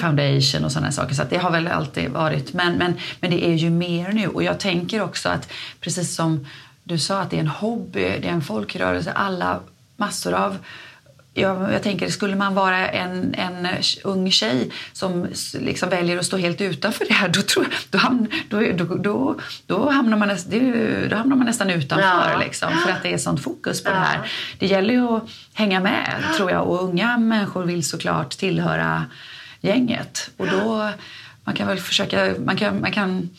foundation 0.00 0.64
och 0.64 0.72
sådana 0.72 0.92
saker. 0.92 1.14
Så 1.14 1.22
det 1.30 1.36
har 1.36 1.50
väl 1.50 1.68
alltid 1.68 2.10
varit. 2.10 2.52
Men, 2.52 2.74
men, 2.74 2.94
men 3.20 3.30
det 3.30 3.46
är 3.46 3.54
ju 3.54 3.70
mer 3.70 4.12
nu. 4.12 4.28
Och 4.28 4.42
jag 4.42 4.60
tänker 4.60 5.02
också 5.02 5.28
att 5.28 5.52
precis 5.80 6.14
som 6.14 6.46
du 6.84 6.98
sa 6.98 7.20
att 7.20 7.30
det 7.30 7.36
är 7.36 7.40
en 7.40 7.48
hobby, 7.48 8.00
det 8.00 8.28
är 8.28 8.32
en 8.32 8.42
folkrörelse. 8.42 9.12
Alla, 9.12 9.60
massor 9.96 10.34
av 10.34 10.58
jag, 11.36 11.72
jag 11.72 11.82
tänker, 11.82 12.08
skulle 12.08 12.36
man 12.36 12.54
vara 12.54 12.88
en, 12.88 13.34
en 13.34 13.68
ung 14.04 14.30
tjej 14.30 14.70
som 14.92 15.26
liksom 15.54 15.88
väljer 15.88 16.18
att 16.18 16.26
stå 16.26 16.36
helt 16.36 16.60
utanför 16.60 17.04
det 17.08 17.14
här, 17.14 17.28
då, 17.28 17.42
tror 17.42 17.66
då, 17.90 17.98
hamn, 17.98 18.28
då, 18.48 18.84
då, 18.96 19.36
då, 19.66 19.90
hamnar, 19.90 20.16
man 20.16 20.28
då 21.08 21.16
hamnar 21.16 21.36
man 21.36 21.46
nästan 21.46 21.70
utanför. 21.70 22.30
Ja. 22.32 22.38
Liksom, 22.38 22.72
för 22.72 22.92
att 22.92 23.02
det 23.02 23.12
är 23.12 23.18
sånt 23.18 23.42
fokus 23.42 23.84
på 23.84 23.90
ja. 23.90 23.94
det 23.94 24.00
här. 24.00 24.32
Det 24.58 24.66
gäller 24.66 24.94
ju 24.94 25.16
att 25.16 25.22
hänga 25.54 25.80
med, 25.80 26.24
tror 26.36 26.50
jag. 26.50 26.68
Och 26.68 26.84
unga 26.84 27.18
människor 27.18 27.64
vill 27.64 27.84
såklart 27.84 28.30
tillhöra 28.30 29.04
gänget. 29.60 30.30
Och 30.36 30.46
då, 30.46 30.90
man 31.44 31.54
kan 31.54 31.68
väl 31.68 31.78
försöka, 31.78 32.34
man 32.44 32.56
kan, 32.56 32.80
man 32.80 32.92
kan 32.92 33.30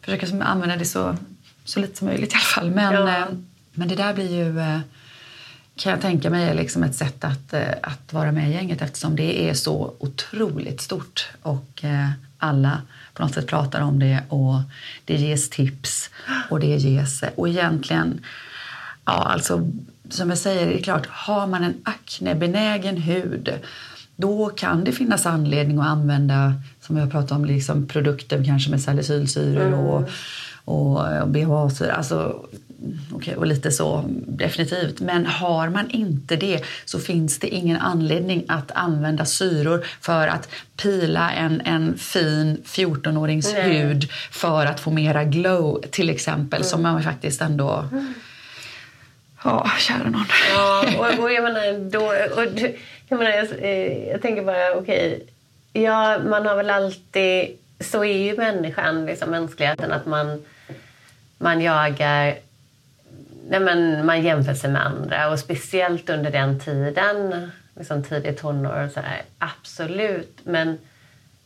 försöka 0.00 0.44
använda 0.44 0.76
det 0.76 0.84
så, 0.84 1.16
så 1.64 1.80
lite 1.80 1.98
som 1.98 2.06
möjligt 2.06 2.32
i 2.32 2.34
alla 2.34 2.40
fall. 2.40 2.70
Men. 2.70 3.08
Eh, 3.08 3.24
men 3.74 3.88
det 3.88 3.94
där 3.94 4.14
blir 4.14 4.34
ju 4.34 4.60
eh, 4.60 4.80
kan 5.76 5.92
jag 5.92 6.00
tänka 6.00 6.30
mig 6.30 6.48
är 6.48 6.54
liksom 6.54 6.82
ett 6.82 6.94
sätt 6.94 7.24
att, 7.24 7.52
eh, 7.52 7.68
att 7.82 8.12
vara 8.12 8.32
med 8.32 8.50
i 8.50 8.52
gänget 8.52 8.82
eftersom 8.82 9.16
det 9.16 9.48
är 9.48 9.54
så 9.54 9.94
otroligt 9.98 10.80
stort 10.80 11.28
och 11.42 11.84
eh, 11.84 12.10
alla 12.38 12.82
på 13.14 13.22
något 13.22 13.34
sätt 13.34 13.46
pratar 13.46 13.80
om 13.80 13.98
det 13.98 14.22
och 14.28 14.60
det 15.04 15.16
ges 15.16 15.50
tips 15.50 16.10
och 16.50 16.60
det 16.60 16.76
ges... 16.76 17.22
Eh, 17.22 17.30
och 17.34 17.48
egentligen, 17.48 18.20
ja 19.04 19.12
alltså 19.12 19.70
som 20.08 20.28
jag 20.28 20.38
säger, 20.38 20.66
det 20.66 20.78
är 20.78 20.82
klart, 20.82 21.06
har 21.06 21.46
man 21.46 21.64
en 21.64 21.74
aknebenägen 21.84 22.96
hud 22.96 23.60
då 24.16 24.48
kan 24.48 24.84
det 24.84 24.92
finnas 24.92 25.26
anledning 25.26 25.78
att 25.78 25.86
använda, 25.86 26.54
som 26.80 26.96
jag 26.96 27.10
pratade 27.10 27.34
om, 27.34 27.44
liksom 27.44 27.86
produkter 27.86 28.44
kanske 28.44 28.70
med 28.70 28.82
salicylsyror 28.82 29.66
mm. 29.66 29.78
och, 29.78 30.08
och, 30.64 31.22
och 31.22 31.28
BHA-syror. 31.28 31.90
Alltså, 31.90 32.46
okay, 33.12 33.34
och 33.34 33.46
lite 33.46 33.70
så, 33.70 34.04
definitivt. 34.26 35.00
Men 35.00 35.26
har 35.26 35.68
man 35.68 35.90
inte 35.90 36.36
det 36.36 36.64
så 36.84 36.98
finns 36.98 37.38
det 37.38 37.48
ingen 37.48 37.76
anledning 37.76 38.44
att 38.48 38.70
använda 38.70 39.24
syror 39.24 39.86
för 40.00 40.28
att 40.28 40.48
pila 40.76 41.30
en, 41.30 41.60
en 41.60 41.98
fin 41.98 42.62
14-årings 42.66 43.54
hud 43.54 44.10
för 44.30 44.66
att 44.66 44.80
få 44.80 44.90
mera 44.90 45.24
glow, 45.24 45.82
till 45.90 46.10
exempel, 46.10 46.60
mm. 46.60 46.68
som 46.68 46.82
man 46.82 47.02
faktiskt 47.02 47.42
ändå... 47.42 47.84
Ja, 49.44 49.70
kära 49.78 50.10
någon. 50.10 50.26
Ja, 50.54 50.84
och, 50.98 51.24
och 51.24 51.32
jag 51.32 51.44
menar, 51.44 51.90
då, 51.90 52.04
och, 52.06 52.60
jag, 53.08 53.18
menar, 53.18 53.30
jag, 53.30 53.46
eh, 53.58 54.08
jag 54.08 54.22
tänker 54.22 54.42
bara, 54.42 54.72
okej, 54.74 55.16
okay, 55.72 55.82
ja, 55.82 56.18
man 56.18 56.46
har 56.46 56.56
väl 56.56 56.70
alltid... 56.70 57.58
Så 57.82 58.04
är 58.04 58.18
ju 58.18 58.36
människan, 58.36 59.06
liksom, 59.06 59.30
mänskligheten, 59.30 59.92
att 59.92 60.06
man, 60.06 60.44
man 61.38 61.60
jagar... 61.60 62.38
Nej, 63.48 63.60
men 63.60 64.06
man 64.06 64.22
jämför 64.22 64.54
sig 64.54 64.70
med 64.70 64.86
andra, 64.86 65.30
och 65.30 65.38
speciellt 65.38 66.10
under 66.10 66.30
den 66.30 66.60
tiden, 66.60 67.50
liksom 67.76 68.02
tidigt 68.02 68.38
tonår, 68.38 68.88
så 68.94 69.00
här, 69.00 69.22
absolut. 69.38 70.40
Men, 70.44 70.78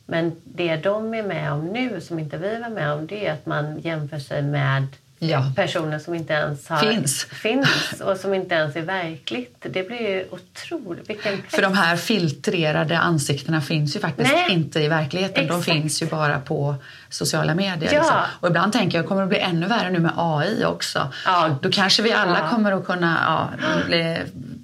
men 0.06 0.32
det 0.44 0.76
de 0.76 1.14
är 1.14 1.22
med 1.22 1.52
om 1.52 1.66
nu, 1.66 2.00
som 2.00 2.18
inte 2.18 2.38
vi 2.38 2.58
var 2.58 2.68
med 2.70 2.92
om, 2.92 3.06
det 3.06 3.26
är 3.26 3.32
att 3.32 3.46
man 3.46 3.78
jämför 3.80 4.18
sig 4.18 4.42
med 4.42 4.86
ja. 5.18 5.52
personer 5.56 5.98
som 5.98 6.14
inte 6.14 6.32
ens 6.32 6.68
har, 6.68 6.78
finns. 6.78 7.24
finns 7.24 8.00
och 8.00 8.16
som 8.16 8.34
inte 8.34 8.54
ens 8.54 8.76
är 8.76 8.82
verkligt. 8.82 9.56
Det 9.60 9.88
blir 9.88 10.00
ju 10.00 10.24
otroligt. 10.30 11.10
Vilken 11.10 11.42
För 11.48 11.62
de 11.62 11.74
här 11.74 11.96
filtrerade 11.96 12.98
ansiktena 12.98 13.60
finns 13.60 13.96
ju 13.96 14.00
faktiskt 14.00 14.32
Nej. 14.32 14.52
inte 14.52 14.80
i 14.80 14.88
verkligheten. 14.88 15.44
Exakt. 15.44 15.66
De 15.66 15.72
finns 15.72 16.02
ju 16.02 16.06
bara 16.06 16.40
på 16.40 16.74
sociala 17.08 17.54
medier. 17.54 17.94
Ja. 17.94 17.98
Liksom. 17.98 18.16
Och 18.40 18.48
ibland 18.48 18.72
tänker 18.72 18.98
jag 18.98 19.08
kommer 19.08 19.22
det 19.22 19.28
bli 19.28 19.38
ännu 19.38 19.66
värre 19.66 19.90
nu 19.90 19.98
med 19.98 20.12
AI 20.16 20.64
också. 20.64 21.12
Ja. 21.24 21.58
Då 21.62 21.70
kanske 21.70 22.02
vi 22.02 22.12
alla 22.12 22.38
ja. 22.38 22.50
kommer 22.50 22.72
att 22.72 22.86
kunna 22.86 23.18
ja, 23.26 23.66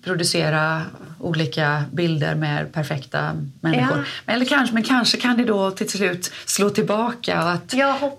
producera 0.04 0.82
olika 1.18 1.84
bilder 1.92 2.34
med 2.34 2.72
perfekta 2.72 3.36
människor. 3.60 4.06
Ja. 4.26 4.32
Eller 4.32 4.44
kanske, 4.44 4.74
men 4.74 4.82
kanske 4.82 5.16
kan 5.16 5.36
det 5.36 5.44
då 5.44 5.70
till 5.70 5.90
slut 5.90 6.32
slå 6.46 6.70
tillbaka 6.70 7.44
och 7.44 7.50
att 7.50 7.74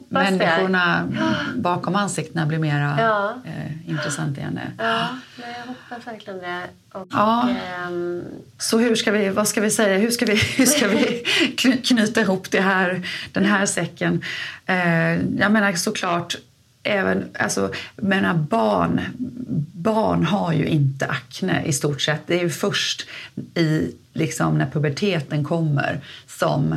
människorna 0.10 1.04
det. 1.06 1.60
bakom 1.62 1.96
ansiktena 1.96 2.46
blir 2.46 2.60
mer 2.60 2.80
ja. 2.80 3.36
eh, 3.46 3.90
intressant 3.90 4.38
igen. 4.38 4.60
Ja, 4.78 5.08
jag 5.38 5.68
hoppas 5.68 6.08
verkligen 6.08 6.40
det. 6.40 6.64
Och, 6.94 7.08
ja. 7.12 7.50
Ähm... 7.88 8.24
Så 8.58 8.78
hur 8.78 8.96
ska 8.96 9.12
vi, 9.12 9.30
vad 9.30 9.48
ska 9.48 9.62
vi 9.62 9.72
säga, 9.72 9.98
hur 9.98 10.12
ska 10.12 10.26
vi, 10.26 10.36
hur 10.58 10.66
ska 10.66 10.88
vi 10.88 11.24
knyta 11.84 12.22
ihop 12.22 12.52
det 12.52 12.62
här, 12.62 13.08
den 13.32 13.46
här 13.46 13.66
säcken? 13.66 14.22
Eh, 14.66 15.14
jag 15.40 15.52
menar 15.52 15.74
såklart 15.74 16.36
även, 16.84 17.26
alltså, 17.40 17.72
menar 17.96 18.34
barn, 18.34 19.02
barn 19.74 20.26
har 20.26 20.54
ju 20.54 20.66
inte 20.66 21.06
akne 21.06 21.64
i 21.66 21.74
stort 21.74 22.02
sett. 22.02 22.22
Det 22.28 22.40
är 22.40 22.44
ju 22.44 22.50
först 22.50 23.08
i, 23.56 23.92
liksom, 24.14 24.58
när 24.58 24.66
puberteten 24.66 25.44
kommer 25.44 26.02
som 26.28 26.76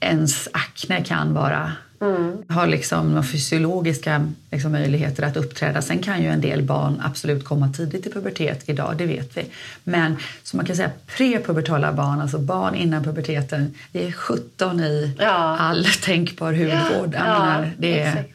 ens 0.00 0.48
akne 0.52 1.04
kan 1.04 1.34
vara 1.34 1.72
Mm. 2.02 2.42
har 2.48 2.66
liksom 2.66 3.24
fysiologiska 3.24 4.32
liksom, 4.50 4.72
möjligheter 4.72 5.22
att 5.22 5.36
uppträda. 5.36 5.82
Sen 5.82 5.98
kan 5.98 6.22
ju 6.22 6.28
en 6.28 6.40
del 6.40 6.62
barn 6.62 7.02
absolut 7.04 7.44
komma 7.44 7.68
tidigt 7.68 8.06
i 8.06 8.10
pubertet 8.10 8.68
idag, 8.68 8.94
det 8.98 9.06
vet 9.06 9.36
vi. 9.36 9.44
Men 9.84 10.16
som 10.42 10.56
man 10.56 10.66
kan 10.66 10.76
säga 10.76 10.90
prepubertala 11.06 11.92
barn, 11.92 12.20
alltså 12.20 12.38
barn 12.38 12.74
innan 12.74 13.04
puberteten, 13.04 13.74
det 13.92 14.06
är 14.06 14.12
17 14.12 14.80
i 14.80 15.16
ja. 15.18 15.56
all 15.58 15.84
tänkbar 15.84 16.52
hudvård. 16.52 17.14
Ja, 17.14 17.24
menar, 17.24 17.70
det 17.78 18.00
är, 18.00 18.08
exakt. 18.08 18.30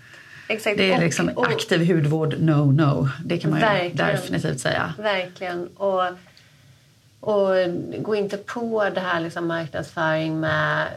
Exakt. 0.47 0.77
Det 0.77 0.93
är 0.93 0.99
liksom 0.99 1.29
och, 1.29 1.47
aktiv 1.47 1.93
hudvård, 1.93 2.35
no, 2.39 2.71
no. 2.71 3.09
Det 3.25 3.37
kan 3.37 3.51
man 3.51 3.59
ju 3.59 3.89
definitivt 3.89 4.59
säga. 4.59 4.93
Verkligen. 4.97 5.67
Och, 5.67 6.03
och 7.19 7.49
gå 7.97 8.15
inte 8.15 8.37
på 8.37 8.89
det 8.89 8.99
här 8.99 9.19
liksom 9.19 9.47
marknadsföring 9.47 10.39
med 10.39 10.87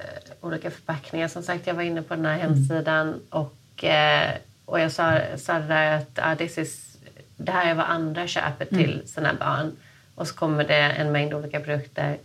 olika 0.41 0.71
förpackningar. 0.71 1.29
Som 1.29 1.43
sagt, 1.43 1.67
jag 1.67 1.75
var 1.75 1.83
inne 1.83 2.03
på 2.03 2.15
den 2.15 2.27
här 2.27 2.35
mm. 2.35 2.47
hemsidan 2.47 3.09
mm. 3.09 3.21
och, 3.31 3.85
eh, 3.85 4.31
och 4.65 4.81
jag 4.81 4.93
sa, 4.93 5.19
sa 5.37 5.59
det 5.59 5.67
där 5.67 5.97
att 5.97 6.19
ah, 6.23 6.37
this 6.37 6.59
is, 6.59 6.97
det 7.37 7.53
här 7.53 7.71
är 7.71 7.75
vad 7.75 7.87
andra 7.87 8.27
köper 8.27 8.65
till 8.65 8.93
mm. 8.93 9.07
sina 9.07 9.35
barn. 9.35 9.73
Och 10.15 10.29
så 10.29 10.35
kommer 10.35 10.65
det 10.65 10.75
en 10.75 11.13
mängd 11.13 11.35
olika 11.35 11.61
produkter. 11.61 12.17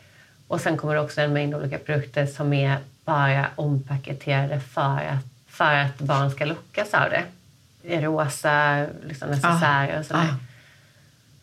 Och 0.48 0.62
sen 0.62 0.78
kommer 0.78 0.96
det 0.96 1.02
också 1.02 1.22
en 1.22 1.34
mängd 1.34 1.56
olika 1.56 1.78
produkter 1.78 2.26
som 2.26 2.54
är 2.54 2.78
bara 3.06 3.46
ompaketerade 3.56 4.60
för 4.60 4.98
att 4.98 5.33
för 5.54 5.74
att 5.74 5.98
barn 5.98 6.32
ska 6.32 6.46
lockas 6.46 6.94
av 6.94 7.10
det. 7.10 7.24
I 7.84 8.02
rosa 8.02 8.86
liksom 9.08 9.30
necessärer 9.30 10.00
och 10.00 10.06
sådär. 10.06 10.26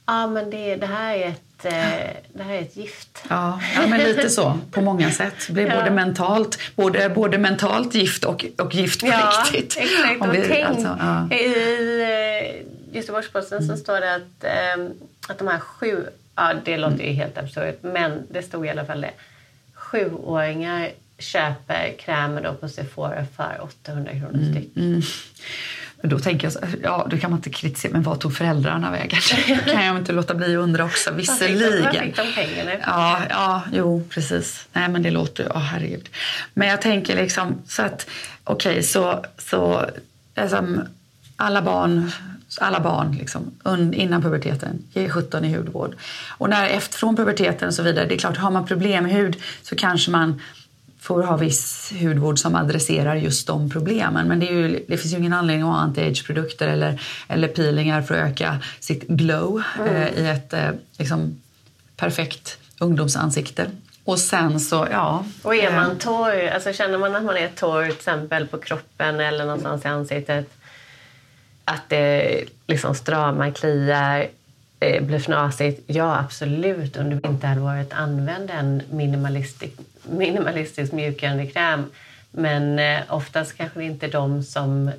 Ja, 0.06 0.24
ah. 0.24 0.26
men 0.26 0.50
det, 0.50 0.76
det, 0.76 0.86
här 0.86 1.14
är 1.14 1.28
ett, 1.28 1.64
eh, 1.64 2.16
det 2.32 2.42
här 2.42 2.54
är 2.54 2.60
ett 2.60 2.76
gift. 2.76 3.24
Ja, 3.28 3.60
ja 3.74 3.86
men 3.86 4.00
lite 4.00 4.30
så 4.30 4.58
på 4.70 4.80
många 4.80 5.10
sätt. 5.10 5.34
Det 5.46 5.52
blir 5.52 5.66
ja. 5.66 5.78
både, 5.78 5.90
mentalt, 5.90 6.58
både, 6.76 7.08
både 7.08 7.38
mentalt 7.38 7.94
gift 7.94 8.24
och, 8.24 8.44
och 8.58 8.74
gift 8.74 9.00
på 9.00 9.06
ja, 9.06 9.44
riktigt. 9.44 9.76
Exakt. 9.76 10.20
Och 10.20 10.34
tänk, 10.48 10.66
alltså, 10.66 10.96
ja. 11.00 11.36
I 11.36 12.02
eh, 12.02 12.96
Göteborgs-Posten 12.96 13.58
mm. 13.58 13.76
så 13.76 13.82
står 13.82 14.00
det 14.00 14.14
att, 14.14 14.44
eh, 14.44 14.86
att 15.28 15.38
de 15.38 15.48
här 15.48 15.58
sju... 15.58 16.06
Ja, 16.34 16.54
det 16.64 16.76
låter 16.76 17.04
ju 17.04 17.12
helt 17.12 17.38
absurt, 17.38 17.78
men 17.82 18.26
det 18.30 18.42
stod 18.42 18.66
i 18.66 18.68
alla 18.68 18.84
fall 18.84 19.00
det. 19.00 19.10
Sjuåringar 19.74 20.90
köper 21.20 21.98
krämer 21.98 22.42
då 22.42 22.54
på 22.54 22.68
Sephora 22.68 23.26
för 23.36 23.60
800 23.62 24.12
kronor 24.12 24.34
mm, 24.34 24.52
styck. 24.52 24.76
Mm. 24.76 25.02
Men 26.00 26.10
då 26.10 26.18
tänker 26.18 26.46
jag, 26.46 26.52
så, 26.52 26.60
ja 26.82 27.06
då 27.10 27.18
kan 27.18 27.30
man 27.30 27.38
inte 27.38 27.50
kritisera, 27.50 27.92
men 27.92 28.02
vad 28.02 28.20
tog 28.20 28.36
föräldrarna 28.36 28.90
vägen? 28.90 29.20
Det 29.46 29.72
kan 29.72 29.84
jag 29.84 29.96
inte 29.96 30.12
låta 30.12 30.34
bli 30.34 30.56
att 30.56 30.62
undra 30.62 30.84
också, 30.84 31.12
visserligen. 31.12 31.82
Var 31.82 31.90
fick 31.90 32.16
de 32.16 32.32
pengarna 32.34 32.70
Ja, 32.86 33.20
ja, 33.30 33.62
jo 33.72 34.04
precis. 34.10 34.68
Nej 34.72 34.88
men 34.88 35.02
det 35.02 35.10
låter, 35.10 35.44
ja 35.44 35.50
oh, 35.50 35.62
herregud. 35.62 36.08
Men 36.54 36.68
jag 36.68 36.82
tänker 36.82 37.16
liksom 37.16 37.62
så 37.66 37.82
att, 37.82 38.06
okej 38.44 38.70
okay, 38.70 38.82
så, 38.82 39.24
så 39.38 39.86
alltså, 40.34 40.84
alla 41.36 41.62
barn 41.62 42.10
alla 42.58 42.80
barn 42.80 43.12
liksom, 43.12 43.50
innan 43.92 44.22
puberteten 44.22 44.82
ger 44.92 45.08
17 45.08 45.44
i 45.44 45.54
hudvård. 45.56 45.96
Och 46.38 46.50
när, 46.50 46.68
efter, 46.68 46.98
från 46.98 47.16
puberteten 47.16 47.68
och 47.68 47.74
så 47.74 47.82
vidare, 47.82 48.06
det 48.06 48.14
är 48.14 48.18
klart, 48.18 48.36
har 48.36 48.50
man 48.50 48.66
problem 48.66 49.04
med 49.04 49.12
hud 49.12 49.36
så 49.62 49.76
kanske 49.76 50.10
man 50.10 50.40
får 51.00 51.22
ha 51.22 51.36
viss 51.36 51.92
hudvård 52.00 52.38
som 52.38 52.54
adresserar 52.54 53.14
just 53.14 53.46
de 53.46 53.70
problemen. 53.70 54.28
Men 54.28 54.40
det, 54.40 54.46
ju, 54.46 54.84
det 54.88 54.96
finns 54.96 55.14
ju 55.14 55.18
ingen 55.18 55.32
anledning 55.32 55.68
att 55.68 55.74
ha 55.74 55.80
anti-age-produkter 55.80 56.68
eller, 56.68 57.00
eller 57.28 57.48
peelingar 57.48 58.02
för 58.02 58.14
att 58.14 58.30
öka 58.30 58.58
sitt 58.80 59.08
glow 59.08 59.62
mm. 59.78 59.94
eh, 59.94 60.08
i 60.08 60.26
ett 60.26 60.52
eh, 60.52 60.70
liksom, 60.98 61.40
perfekt 61.96 62.58
ungdomsansikte. 62.78 63.70
Och 64.04 64.18
sen 64.18 64.60
så, 64.60 64.86
ja... 64.90 65.24
Och 65.42 65.54
är 65.54 65.72
man 65.72 65.90
eh, 65.90 65.96
torr, 65.96 66.48
alltså 66.48 66.72
känner 66.72 66.98
man 66.98 67.16
att 67.16 67.24
man 67.24 67.36
är 67.36 67.48
torr 67.48 67.84
till 67.84 67.92
exempel 67.92 68.46
på 68.46 68.58
kroppen 68.58 69.20
eller 69.20 69.44
någonstans 69.44 69.84
i 69.84 69.88
ansiktet 69.88 70.50
att 71.64 71.88
det 71.88 72.44
liksom 72.66 72.94
stramar, 72.94 73.50
kliar, 73.50 74.28
eh, 74.80 75.02
blir 75.02 75.18
fnasigt, 75.18 75.82
ja 75.86 76.18
absolut 76.18 76.96
under 76.96 77.16
vinterhalvåret 77.16 77.92
använd 77.92 78.50
en 78.50 78.82
minimalistisk, 78.90 79.74
minimalistisk 80.02 80.92
mjukgörande 80.92 81.46
kräm. 81.46 81.84
Men 82.30 82.78
eh, 82.78 82.98
oftast 83.08 83.56
kanske 83.56 83.78
det 83.78 83.84
inte 83.84 84.06
är 84.06 84.10
de 84.10 84.42
som... 84.42 84.90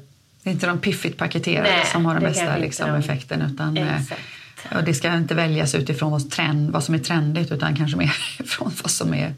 Det 0.44 0.50
är 0.50 0.54
inte 0.54 0.68
de 0.68 0.78
piffigt 0.80 1.18
paketerade 1.18 1.70
Nej, 1.70 1.86
som 1.86 2.06
har 2.06 2.14
den 2.14 2.24
bästa 2.24 2.58
liksom, 2.58 2.90
de... 2.90 2.96
effekten. 3.00 3.42
Utan, 3.42 3.78
eh, 3.78 4.02
Och 4.78 4.84
det 4.84 4.94
ska 4.94 5.14
inte 5.14 5.36
väljas 5.36 5.76
utifrån 5.76 6.12
vad, 6.12 6.32
trend, 6.32 6.72
vad 6.72 6.84
som 6.84 6.96
är 6.96 7.00
trendigt 7.00 7.52
utan 7.52 7.76
kanske 7.76 7.98
mer 7.98 8.08
från 8.46 8.72
vad 8.84 8.92
som 8.92 9.14
är, 9.14 9.34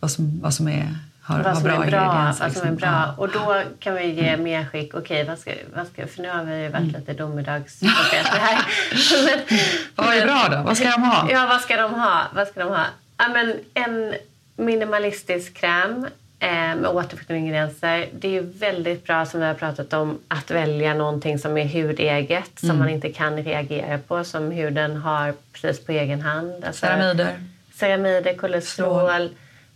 vad 0.00 0.10
som, 0.10 0.40
vad 0.40 0.54
som 0.54 0.68
är 0.68 0.94
har, 1.22 1.42
vad 1.42 1.54
som 1.54 1.62
bra 1.64 1.84
är 1.84 1.90
bra. 1.90 2.24
Vad 2.24 2.36
som 2.36 2.44
är 2.46 2.48
liksom. 2.50 2.76
bra. 2.76 3.14
Och 3.16 3.28
då 3.28 3.62
kan 3.80 3.94
vi 3.94 4.06
ge 4.12 4.28
Mm. 4.28 4.42
medskick. 4.42 4.94
Okej, 4.94 5.24
vad 5.24 5.38
ska, 5.38 5.52
vad 5.74 5.86
ska, 5.86 6.06
för 6.06 6.22
nu 6.22 6.30
har 6.30 6.44
vi 6.44 6.62
ju 6.62 6.68
varit 6.68 6.92
lite 6.92 7.12
domedagsprofeter 7.12 8.38
här. 8.38 8.58
Men- 9.24 9.58
Vad 9.94 10.14
är 10.16 10.26
bra 10.26 10.48
då? 10.58 10.62
Vad 10.62 10.76
ska 10.76 10.90
de 10.90 11.02
ha? 11.02 11.28
Ja, 11.30 11.46
vad 11.46 11.60
ska 11.60 11.76
de 11.76 11.94
ha? 11.94 12.22
Vad 12.34 12.48
ska 12.48 12.60
de 12.60 12.68
ha? 12.68 12.84
Ja, 13.16 13.28
men 13.28 13.54
en 13.74 14.14
minimalistisk 14.56 15.54
kräm 15.54 16.06
eh, 16.38 16.48
med 16.50 16.86
återfuktande 16.86 17.40
ingredienser. 17.40 18.08
Det 18.12 18.36
är 18.36 18.40
väldigt 18.42 19.04
bra, 19.04 19.26
som 19.26 19.40
vi 19.40 19.46
har 19.46 19.54
pratat 19.54 19.92
om, 19.92 20.18
att 20.28 20.50
välja 20.50 20.94
någonting 20.94 21.38
som 21.38 21.56
är 21.58 21.64
hudeget, 21.64 22.62
Mm. 22.62 22.70
som 22.70 22.78
man 22.78 22.88
inte 22.88 23.12
kan 23.12 23.42
reagera 23.42 23.98
på, 23.98 24.24
som 24.24 24.50
huden 24.50 24.96
har 24.96 25.34
precis 25.52 25.84
på 25.86 25.92
egen 25.92 26.20
hand. 26.20 26.64
Alltså, 26.64 26.86
Ceramider. 26.86 27.40
ceramider, 27.74 28.34
kolesterol, 28.34 29.28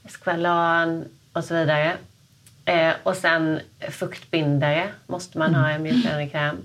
skvalan 0.08 1.04
och 1.32 1.44
så 1.44 1.54
vidare. 1.54 1.92
Eh, 2.64 2.92
och 3.02 3.16
sen 3.16 3.60
fuktbindare 3.90 4.88
måste 5.06 5.38
man 5.38 5.54
ha 5.54 5.70
i 5.70 5.74
en 5.74 5.82
mjukgörande 5.82 6.26
kräm. 6.28 6.56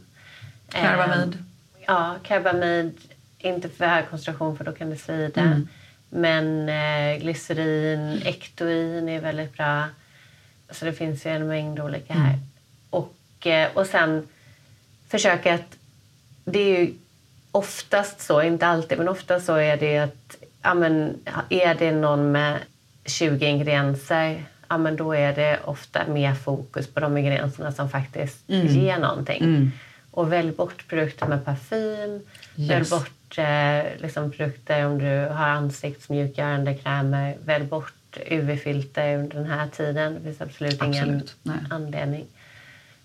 Eh, 0.74 0.82
Karbamid. 0.82 1.38
ja, 1.88 2.16
karbamid. 2.24 2.98
Inte 3.40 3.70
för 3.70 3.86
hög 3.86 4.10
koncentration 4.10 4.58
för 4.58 4.64
då 4.64 4.72
kan 4.72 4.90
det 4.90 4.96
svida. 4.98 5.42
Mm. 5.42 5.68
Men 6.16 6.70
eh, 6.70 7.18
glycerin, 7.22 8.22
ektoin 8.26 9.10
är 9.10 9.22
väldigt 9.22 9.54
bra. 9.58 9.84
Så 10.72 10.86
det 10.86 10.94
finns 10.94 11.26
ju 11.26 11.30
en 11.32 11.48
mängd 11.48 11.80
olika 11.80 12.14
här. 12.14 12.34
Mm. 12.34 12.40
Och, 12.90 13.48
eh, 13.48 13.70
och 13.74 13.86
sen 13.86 14.28
försöka 15.08 15.54
att... 15.54 15.78
Det 16.46 16.60
är 16.60 16.80
ju 16.80 16.94
oftast 17.52 18.22
så, 18.22 18.42
inte 18.42 18.68
alltid, 18.68 18.98
men 18.98 19.08
oftast 19.10 19.46
så 19.46 19.56
är 19.56 19.78
det 19.78 19.98
att 19.98 20.36
ja, 20.62 20.74
men, 20.74 21.20
är 21.50 21.76
det 21.76 21.92
någon 21.92 22.32
med 22.32 22.60
20 23.06 23.46
ingredienser 23.46 24.44
ja, 24.68 24.78
men 24.78 24.96
då 24.96 25.16
är 25.16 25.36
det 25.36 25.60
ofta 25.66 26.08
mer 26.08 26.34
fokus 26.34 26.88
på 26.88 27.00
de 27.00 27.18
ingredienserna 27.18 27.72
som 27.72 27.90
faktiskt 27.90 28.50
Mm. 28.50 28.68
ger 28.68 28.98
någonting. 28.98 29.72
Och 30.12 30.34
välj 30.34 30.52
bort 30.52 30.88
produkter 30.88 31.28
med 31.28 31.46
parfym. 31.46 32.22
Välj 32.56 32.74
Yes. 32.74 32.90
Bort 33.36 33.38
eh, 33.38 34.02
liksom 34.02 34.32
produkter 34.32 34.86
om 34.86 34.98
du 35.00 35.28
har 35.34 35.48
ansiktsmjukgörande 35.48 36.74
krämer. 36.74 37.38
Välj 37.46 37.66
bort 37.66 37.94
UV-filter 38.30 39.18
under 39.18 39.38
den 39.38 39.46
här 39.46 39.68
tiden. 39.68 40.14
Det 40.14 40.22
finns 40.22 40.42
absolut, 40.42 40.84
ingen 40.84 41.24
nej. 41.44 41.56
anledning. 41.70 42.26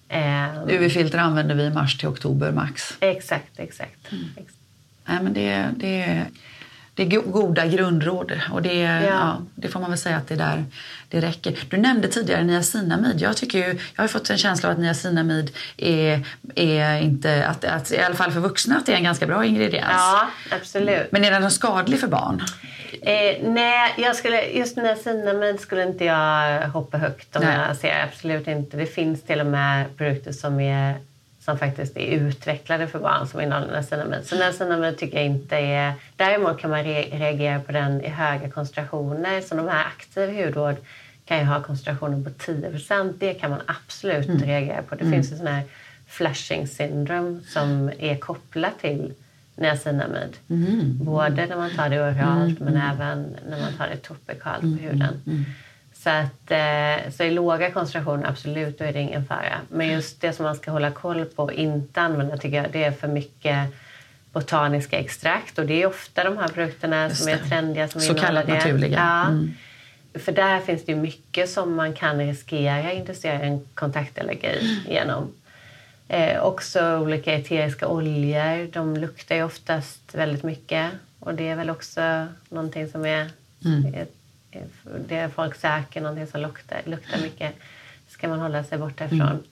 Eh, 0.08 0.62
UV-filter 0.68 1.18
använder 1.18 1.54
vi 1.54 1.70
mars 1.70 1.98
till 1.98 2.08
oktober 2.08 2.52
max. 2.52 2.96
Exakt, 3.00 3.58
exakt. 3.58 4.12
Mm. 4.12 4.24
Ex- 4.36 4.54
Nej, 5.04 5.22
men 5.22 5.32
det, 5.32 5.68
det, 5.76 6.26
det 7.00 7.06
är 7.06 7.20
go- 7.20 7.30
goda 7.30 7.66
grundråd 7.66 8.40
och 8.52 8.62
det, 8.62 8.80
ja. 8.82 9.38
det 9.54 9.68
får 9.68 9.80
man 9.80 9.90
väl 9.90 9.98
säga 9.98 10.16
att 10.16 10.28
det 10.28 10.36
där 10.36 10.64
det 11.08 11.20
räcker. 11.20 11.58
Du 11.68 11.76
nämnde 11.76 12.08
tidigare 12.08 12.44
niacinamid. 12.44 13.20
Jag, 13.20 13.36
tycker 13.36 13.58
ju, 13.58 13.78
jag 13.96 14.02
har 14.02 14.08
fått 14.08 14.30
en 14.30 14.38
känsla 14.38 14.68
av 14.68 14.72
att 14.72 14.80
niacinamid 14.80 15.56
är, 15.76 16.26
är 16.54 17.00
inte, 17.02 17.46
att, 17.46 17.64
att, 17.64 17.92
i 17.92 17.98
alla 17.98 18.14
fall 18.14 18.32
för 18.32 18.40
vuxna, 18.40 18.76
att 18.76 18.86
det 18.86 18.92
är 18.92 18.96
en 18.96 19.04
ganska 19.04 19.26
bra 19.26 19.44
ingrediens. 19.44 19.86
Ja, 19.90 20.28
absolut. 20.50 21.12
Men 21.12 21.24
är 21.24 21.30
den 21.30 21.50
skadlig 21.50 22.00
för 22.00 22.08
barn? 22.08 22.42
Eh, 23.02 23.36
nej, 23.42 23.94
jag 23.98 24.16
skulle, 24.16 24.44
just 24.44 24.76
niacinamid 24.76 25.60
skulle 25.60 25.82
inte 25.82 26.04
jag 26.04 26.68
hoppa 26.68 26.98
högt 26.98 27.36
om 27.36 27.42
Nej. 27.44 27.58
jag 27.68 27.76
ser. 27.76 28.08
Absolut 28.12 28.48
inte. 28.48 28.76
Det 28.76 28.86
finns 28.86 29.22
till 29.22 29.40
och 29.40 29.46
med 29.46 29.96
produkter 29.96 30.32
som, 30.32 30.60
är, 30.60 30.94
som 31.40 31.58
faktiskt 31.58 31.96
är 31.96 32.06
utvecklade 32.06 32.86
för 32.86 32.98
barn 32.98 33.26
som 33.26 33.40
innehåller 33.40 33.72
niacinamid. 33.72 34.26
Så 34.26 34.36
niacinamid 34.36 34.98
tycker 34.98 35.16
jag 35.16 35.26
inte 35.26 35.56
är... 35.56 35.92
Däremot 36.16 36.58
kan 36.58 36.70
man 36.70 36.84
re, 36.84 37.02
reagera 37.02 37.60
på 37.60 37.72
den 37.72 38.04
i 38.04 38.08
höga 38.08 38.50
koncentrationer. 38.50 39.40
Så 39.40 39.54
de 39.54 39.68
här 39.68 39.84
aktiv 39.86 40.44
hudvård 40.44 40.76
kan 41.24 41.38
ju 41.38 41.44
ha 41.44 41.62
koncentrationer 41.62 42.24
på 42.24 42.30
10% 42.30 43.14
Det 43.18 43.34
kan 43.34 43.50
man 43.50 43.60
absolut 43.66 44.42
reagera 44.42 44.82
på. 44.82 44.94
Det 44.94 45.10
finns 45.10 45.32
ju 45.32 45.36
sån 45.36 45.46
här 45.46 45.62
flushing 46.06 46.66
syndrome 46.68 47.40
som 47.46 47.90
är 47.98 48.16
kopplat 48.16 48.78
till 48.80 49.12
niacinamid. 49.54 50.36
Både 51.00 51.46
när 51.46 51.56
man 51.56 51.70
tar 51.70 51.88
det 51.88 52.00
oralt 52.00 52.60
men 52.60 52.76
även 52.76 53.36
när 53.48 53.60
man 53.60 53.72
tar 53.78 53.88
det 53.88 53.96
topikalt 53.96 54.60
på 54.60 54.66
huden. 54.66 55.44
Så, 56.02 56.10
att, 56.10 56.50
eh, 56.50 57.12
så 57.12 57.24
i 57.24 57.30
låga 57.30 57.70
koncentrationer, 57.70 58.28
absolut, 58.28 58.78
då 58.78 58.84
är 58.84 58.92
det 58.92 59.00
ingen 59.00 59.26
fara. 59.26 59.60
Men 59.68 59.88
just 59.88 60.20
det 60.20 60.32
som 60.32 60.44
man 60.44 60.56
ska 60.56 60.70
hålla 60.70 60.90
koll 60.90 61.24
på 61.24 61.42
och 61.42 61.52
inte 61.52 62.00
använda 62.00 62.36
tycker 62.36 62.56
jag, 62.56 62.72
det 62.72 62.84
är 62.84 62.92
för 62.92 63.08
mycket 63.08 63.68
botaniska 64.32 64.98
extrakt. 64.98 65.58
Och 65.58 65.66
det 65.66 65.82
är 65.82 65.86
ofta 65.86 66.24
de 66.24 66.38
här 66.38 66.48
produkterna 66.48 67.10
som 67.10 67.28
är 67.28 67.36
trendiga 67.36 67.88
som 67.88 68.00
Så 68.00 68.14
kallat 68.14 68.46
det. 68.46 68.54
naturliga. 68.54 68.98
Ja. 68.98 69.28
Mm. 69.28 69.54
För 70.14 70.32
där 70.32 70.60
finns 70.60 70.84
det 70.84 70.94
mycket 70.94 71.50
som 71.50 71.74
man 71.74 71.92
kan 71.92 72.18
riskera 72.18 72.92
inducera 72.92 73.40
en 73.40 73.66
kontaktallergi 73.74 74.80
genom. 74.88 75.32
Eh, 76.08 76.42
också 76.42 76.98
olika 76.98 77.32
eteriska 77.32 77.88
oljor. 77.88 78.72
De 78.72 78.96
luktar 78.96 79.36
ju 79.36 79.42
oftast 79.42 80.14
väldigt 80.14 80.42
mycket. 80.42 80.90
Och 81.18 81.34
det 81.34 81.48
är 81.48 81.56
väl 81.56 81.70
också 81.70 82.26
någonting 82.48 82.88
som 82.88 83.04
är... 83.04 83.30
Mm. 83.64 83.94
är 83.94 84.06
det 85.08 85.34
folk 85.34 85.56
söker, 85.56 86.00
någonting 86.00 86.26
som 86.26 86.40
luktar, 86.40 86.80
luktar 86.84 87.18
mycket. 87.22 87.54
ska 88.08 88.28
man 88.28 88.40
hålla 88.40 88.64
sig 88.64 88.78
borta 88.78 89.04
ifrån. 89.04 89.20
Mm. 89.20 89.42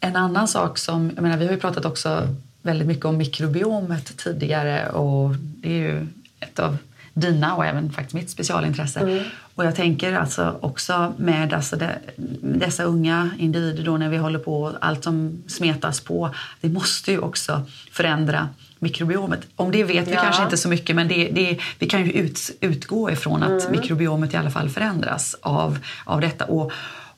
En 0.00 0.16
annan 0.16 0.48
sak 0.48 0.78
som, 0.78 1.10
jag 1.14 1.22
menar, 1.22 1.36
vi 1.36 1.44
har 1.44 1.52
ju 1.52 1.60
pratat 1.60 1.84
också 1.84 2.28
väldigt 2.62 2.88
mycket 2.88 3.04
om 3.04 3.16
mikrobiomet 3.16 4.16
tidigare 4.16 4.88
och 4.88 5.34
det 5.36 5.68
är 5.68 5.78
ju 5.78 6.06
ett 6.40 6.58
av 6.58 6.76
dina 7.14 7.54
och 7.54 7.66
även 7.66 7.92
faktiskt 7.92 8.14
mitt 8.14 8.30
specialintresse. 8.30 9.24
Och 9.54 9.64
jag 9.64 9.74
tänker 9.74 10.12
alltså 10.12 10.58
också 10.60 11.14
med 11.16 11.52
alltså 11.52 11.76
det, 11.76 11.98
dessa 12.40 12.84
unga 12.84 13.30
individer 13.38 13.84
då 13.84 13.96
när 13.96 14.08
vi 14.08 14.16
håller 14.16 14.38
på, 14.38 14.72
allt 14.80 15.04
som 15.04 15.42
smetas 15.46 16.00
på, 16.00 16.34
vi 16.60 16.68
måste 16.68 17.12
ju 17.12 17.18
också 17.18 17.62
förändra 17.92 18.48
mikrobiomet. 18.84 19.40
Om 19.56 19.70
det 19.70 19.84
vet 19.84 20.08
vi 20.08 20.12
Ja. 20.12 20.22
kanske 20.22 20.42
inte 20.42 20.56
så 20.56 20.68
mycket 20.68 20.96
men 20.96 21.08
det, 21.08 21.28
det, 21.28 21.58
vi 21.78 21.86
kan 21.86 22.04
ju 22.04 22.12
ut, 22.12 22.50
utgå 22.60 23.10
ifrån 23.10 23.42
att 23.42 23.70
mikrobiomet 23.70 24.34
i 24.34 24.36
alla 24.36 24.50
fall 24.50 24.68
förändras 24.70 25.36
av, 25.42 25.78
av 26.04 26.20
detta. 26.20 26.44
Och, 26.44 26.72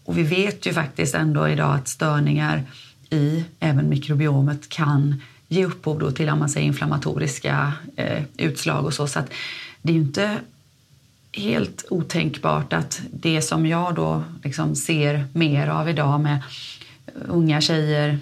och 0.04 0.18
vi 0.18 0.22
vet 0.22 0.66
ju 0.66 0.72
faktiskt 0.72 1.14
ändå 1.14 1.48
idag 1.48 1.74
att 1.74 1.88
störningar 1.88 2.62
i 3.10 3.44
även 3.60 3.88
mikrobiomet 3.88 4.68
kan 4.68 5.22
ge 5.48 5.64
upphov 5.64 5.98
då 5.98 6.10
till 6.10 6.28
om 6.28 6.38
man 6.38 6.48
säger, 6.48 6.66
inflammatoriska 6.66 7.72
eh, 7.96 8.22
utslag 8.36 8.84
och 8.84 8.94
så. 8.94 9.06
Så 9.06 9.18
att 9.18 9.30
det 9.82 9.92
är 9.92 9.94
ju 9.94 10.00
inte 10.02 10.36
helt 11.32 11.84
otänkbart 11.90 12.72
att 12.72 13.00
det 13.12 13.42
som 13.42 13.66
jag 13.66 13.94
då 13.94 14.22
liksom 14.44 14.76
ser 14.76 15.24
mer 15.32 15.68
av 15.68 15.88
idag 15.88 16.20
med 16.20 16.42
unga 17.28 17.60
tjejer 17.60 18.18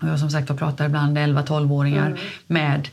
och 0.00 0.08
jag 0.08 0.18
som 0.18 0.30
sagt 0.30 0.48
var 0.48 0.56
pratar 0.56 0.86
ibland 0.86 1.18
11-12-åringar 1.18 2.20
med 2.46 2.88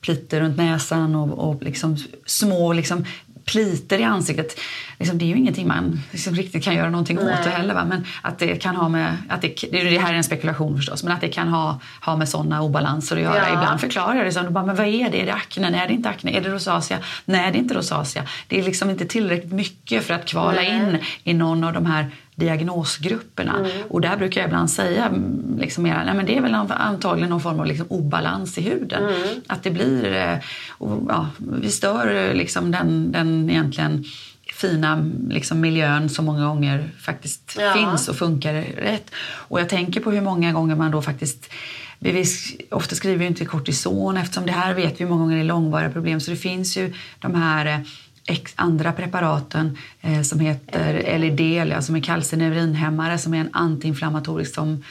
plitor 0.00 0.40
runt 0.40 0.56
näsan 0.56 1.14
och, 1.14 1.50
och 1.50 1.62
liksom 1.62 1.96
små 2.26 2.72
liksom, 2.72 3.04
pliter 3.44 3.98
i 3.98 4.04
ansiktet. 4.04 4.60
Liksom, 4.98 5.18
det 5.18 5.24
är 5.24 5.26
ju 5.26 5.36
ingenting 5.36 5.68
man 5.68 6.00
liksom 6.10 6.34
riktigt 6.34 6.64
kan 6.64 6.74
göra 6.74 6.90
någonting 6.90 7.18
åt 7.18 7.24
Nej. 7.24 7.36
det 7.44 7.50
heller. 7.50 7.74
Va? 7.74 7.84
Men 7.84 8.04
att 8.22 8.38
det 8.38 8.56
kan 8.56 8.76
ha 8.76 8.88
med, 8.88 9.16
att 9.28 9.42
det, 9.42 9.68
det 9.70 9.98
här 9.98 10.12
är 10.12 10.16
en 10.16 10.24
spekulation 10.24 10.76
förstås, 10.76 11.04
men 11.04 11.12
att 11.12 11.20
det 11.20 11.28
kan 11.28 11.48
ha, 11.48 11.80
ha 12.00 12.16
med 12.16 12.28
sådana 12.28 12.62
obalanser 12.62 13.16
att 13.16 13.22
göra. 13.22 13.48
Ja. 13.48 13.54
Ibland 13.54 13.80
förklarar 13.80 14.14
jag 14.14 14.26
det 14.26 14.32
som, 14.32 14.52
bara, 14.52 14.66
men 14.66 14.76
vad 14.76 14.86
är 14.86 15.10
det? 15.10 15.20
Är 15.20 15.26
det 15.26 15.34
akne? 15.34 15.70
Nej, 15.70 15.84
det 15.88 15.92
är 15.92 15.96
inte 15.96 16.08
akne. 16.08 16.36
Är 16.36 16.40
det 16.40 16.48
rosacea? 16.48 16.98
Nej, 17.24 17.52
det 17.52 17.58
är 17.58 17.60
inte 17.60 17.74
rosacea. 17.74 18.22
Det 18.48 18.58
är 18.58 18.62
liksom 18.62 18.90
inte 18.90 19.06
tillräckligt 19.06 19.52
mycket 19.52 20.04
för 20.04 20.14
att 20.14 20.26
kvala 20.26 20.52
Nej. 20.52 20.76
in 20.76 20.98
i 21.24 21.34
någon 21.34 21.64
av 21.64 21.72
de 21.72 21.86
här 21.86 22.10
diagnosgrupperna. 22.34 23.56
Mm. 23.58 23.70
Och 23.90 24.00
där 24.00 24.16
brukar 24.16 24.40
jag 24.40 24.48
ibland 24.48 24.70
säga 24.70 25.06
mm, 25.06 25.58
liksom 25.58 25.82
mera, 25.82 26.04
nej 26.04 26.14
men 26.14 26.26
det 26.26 26.36
är 26.36 26.40
väl 26.40 26.54
antagligen 26.70 27.30
någon 27.30 27.40
form 27.40 27.60
av 27.60 27.66
liksom 27.66 27.86
obalans 27.88 28.58
i 28.58 28.62
huden. 28.62 29.02
Mm. 29.02 29.40
Att 29.46 29.62
det 29.62 29.70
blir, 29.70 30.12
eh, 30.12 30.38
och, 30.70 31.02
ja, 31.08 31.28
vi 31.38 31.70
stör 31.70 32.14
eh, 32.14 32.34
liksom 32.34 32.70
den, 32.70 33.12
den 33.12 33.50
egentligen 33.50 34.04
fina 34.54 35.10
liksom, 35.28 35.60
miljön 35.60 36.08
som 36.08 36.24
många 36.24 36.46
gånger 36.46 36.90
faktiskt 37.00 37.56
Ja. 37.60 37.72
finns 37.74 38.08
och 38.08 38.16
funkar 38.16 38.54
rätt. 38.62 39.10
Och 39.16 39.60
jag 39.60 39.68
tänker 39.68 40.00
på 40.00 40.10
hur 40.10 40.20
många 40.20 40.52
gånger 40.52 40.76
man 40.76 40.90
då 40.90 41.02
faktiskt 41.02 41.52
vi, 41.98 42.24
ofta 42.70 42.94
skriver 42.94 43.16
vi 43.16 43.26
inte 43.26 43.44
kortison 43.44 44.16
eftersom 44.16 44.46
det 44.46 44.52
här 44.52 44.74
vet 44.74 45.00
vi 45.00 45.06
många 45.06 45.22
gånger 45.22 45.38
är 45.38 45.44
långvariga 45.44 45.90
problem. 45.90 46.20
Så 46.20 46.30
det 46.30 46.36
finns 46.36 46.76
ju 46.76 46.92
de 47.18 47.34
här 47.34 47.66
eh, 47.66 47.78
andra 48.54 48.92
preparaten 48.92 49.78
eh, 50.00 50.22
som 50.22 50.40
heter 50.40 51.18
LED, 51.18 51.40
eller 51.40 51.80
som 51.80 51.96
är 51.96 52.00
calcineurinhämmare 52.00 53.18
som 53.18 53.34
är 53.34 53.40
en 53.40 53.50
antiinflammatorisk 53.52 54.54
som 54.54 54.82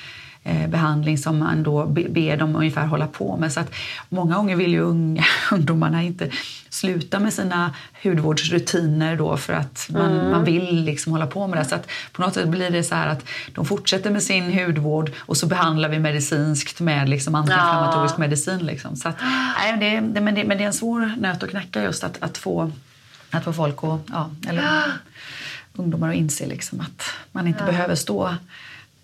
eh, 0.43 0.69
behandling 0.69 1.17
som 1.17 1.39
man 1.39 1.63
då 1.63 1.85
ber 1.85 2.37
dem 2.37 2.55
ungefär 2.55 2.85
hålla 2.85 3.07
på 3.07 3.37
med. 3.37 3.53
Så 3.53 3.59
att 3.59 3.73
många 4.09 4.35
gånger 4.35 4.55
vill 4.55 4.71
ju 4.71 4.79
unga, 4.79 5.23
ungdomarna 5.51 6.03
inte 6.03 6.29
sluta 6.69 7.19
med 7.19 7.33
sina 7.33 7.73
hudvårdsrutiner 8.03 9.15
då 9.15 9.37
för 9.37 9.53
att 9.53 9.87
man, 9.89 10.11
mm. 10.11 10.31
man 10.31 10.43
vill 10.43 10.83
liksom 10.83 11.11
hålla 11.11 11.27
på 11.27 11.47
med 11.47 11.59
det. 11.59 11.65
Så 11.65 11.75
att 11.75 11.87
på 12.11 12.21
något 12.21 12.33
sätt 12.33 12.47
blir 12.47 12.69
det 12.69 12.83
så 12.83 12.95
här 12.95 13.07
att 13.07 13.25
de 13.53 13.65
fortsätter 13.65 14.11
med 14.11 14.23
sin 14.23 14.59
hudvård 14.59 15.11
och 15.19 15.37
så 15.37 15.47
behandlar 15.47 15.89
vi 15.89 15.99
medicinskt 15.99 16.79
med 16.79 17.09
liksom 17.09 17.35
antiinflammatorisk 17.35 18.15
ja. 18.17 18.19
medicin. 18.19 18.57
Liksom. 18.57 18.95
Så 18.95 19.09
att, 19.09 19.15
nej, 19.57 19.77
det, 19.79 20.07
det, 20.07 20.21
men, 20.21 20.35
det, 20.35 20.43
men 20.43 20.57
det 20.57 20.63
är 20.63 20.67
en 20.67 20.73
svår 20.73 21.11
nöt 21.17 21.43
att 21.43 21.49
knacka 21.49 21.83
just 21.83 22.03
att, 22.03 22.23
att, 22.23 22.37
få, 22.37 22.71
att 23.33 23.43
få 23.43 23.53
folk 23.53 23.83
att, 23.83 23.99
ja, 24.09 24.31
eller 24.47 24.61
ja. 24.61 24.83
ungdomar 25.73 26.09
att 26.09 26.15
inse 26.15 26.45
liksom 26.45 26.81
att 26.81 27.03
man 27.31 27.47
inte 27.47 27.63
behöver 27.63 27.95
stå 27.95 28.35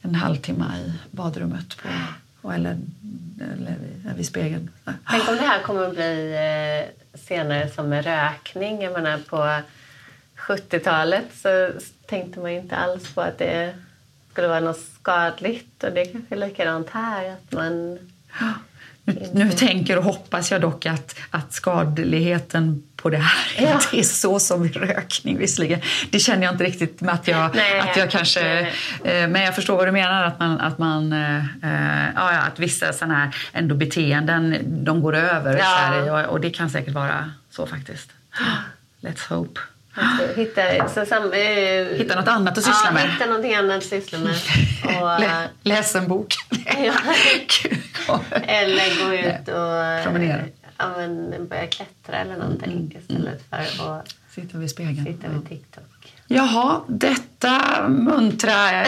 en 0.02 0.16
halvtimme 0.16 0.66
i 0.78 0.94
badrummet 1.12 1.78
på, 2.42 2.52
eller, 2.52 2.78
eller 3.54 3.78
vid 4.16 4.26
spegeln. 4.26 4.70
Tänk 5.10 5.30
om 5.30 5.36
det 5.36 5.42
här 5.42 5.62
kommer 5.62 5.88
att 5.88 5.96
bli 5.96 6.34
eh, 6.34 7.20
senare 7.20 7.70
som 7.70 7.90
med 7.90 8.06
rökning. 8.06 8.82
Jag 8.82 8.94
menar 8.94 9.18
på 9.18 9.62
70-talet 10.38 11.26
så 11.34 11.72
tänkte 12.06 12.40
man 12.40 12.52
inte 12.52 12.76
alls 12.76 13.14
på 13.14 13.22
att 13.22 13.38
det 13.38 13.76
skulle 14.32 14.48
vara 14.48 14.60
något 14.60 14.82
skadligt. 15.00 15.84
Och 15.84 15.92
det 15.92 16.02
är 16.02 16.12
kanske 16.12 16.36
är 16.36 16.40
likadant 16.40 16.90
här. 16.90 17.30
Att 17.30 17.52
man 17.52 18.00
nu, 19.04 19.30
nu 19.34 19.52
tänker 19.52 19.98
och 19.98 20.04
hoppas 20.04 20.52
jag 20.52 20.62
dock 20.62 20.86
att, 20.86 21.16
att 21.30 21.54
skadligheten 21.54 22.84
på 23.02 23.10
det 23.10 23.18
här 23.18 23.64
ja. 23.64 23.74
inte 23.74 24.00
är 24.00 24.04
så 24.04 24.40
som 24.40 24.64
vid 24.64 24.76
rökning 24.76 25.38
visserligen. 25.38 25.82
Det 26.12 26.20
känner 26.20 26.44
jag 26.44 26.54
inte 26.54 26.64
riktigt 26.64 27.02
med 27.02 27.14
att 27.14 27.28
jag, 27.28 27.56
nej, 27.56 27.80
att 27.80 27.98
jag 27.98 28.12
kanske... 28.12 28.42
Nej. 29.04 29.24
Eh, 29.24 29.28
men 29.30 29.42
jag 29.42 29.56
förstår 29.56 29.78
vad 29.78 29.88
du 29.88 29.92
menar 29.92 30.24
att 30.24 30.40
man... 30.40 30.60
Att, 30.60 30.78
man, 30.78 31.14
eh 31.14 31.40
ja, 32.16 32.30
att 32.30 32.60
vissa 32.60 32.94
sådana 32.94 33.16
här 33.16 33.36
ändå 33.54 33.76
beteenden 33.76 34.58
de 34.86 35.02
går 35.02 35.16
över. 35.16 35.58
Ja. 35.58 36.12
Och, 36.12 36.34
och 36.34 36.42
det 36.42 36.50
kan 36.50 36.70
säkert 36.70 36.94
vara 36.94 37.32
så 37.52 37.68
faktiskt. 37.68 38.10
Let's 39.02 39.30
hope. 39.30 39.60
Hitta, 40.36 40.90
så 40.90 41.06
sam, 41.06 41.34
eh, 41.34 41.98
hitta 41.98 42.16
något 42.16 42.28
annat 42.28 42.58
att 42.58 42.64
syssla 42.64 42.86
ja, 42.86 42.92
med. 42.92 43.12
Hitta 43.12 43.26
någonting 43.26 43.56
annat 43.56 43.78
att 43.78 43.84
syssla 43.84 44.18
med. 44.20 44.36
Och, 45.02 45.22
Läs 45.64 45.96
en 45.96 46.08
bok. 46.08 46.34
eller 48.48 49.06
gå 49.06 49.14
ut 49.16 49.48
och 49.48 50.04
Promenera. 50.04 50.42
Ja, 50.80 50.90
men 50.98 51.48
börja 51.48 51.68
klättra 51.68 52.18
eller 52.18 52.38
någonting 52.38 52.72
mm. 52.72 52.92
istället 52.98 53.50
för 53.50 53.58
att 53.58 54.16
sitta 54.30 54.58
vid 54.58 54.70
spegeln. 54.70 55.06
Sitta 55.06 55.28
vid 55.28 55.50
TikTok. 55.50 56.14
Jaha, 56.28 56.82
detta 56.88 57.88
muntra... 57.90 58.52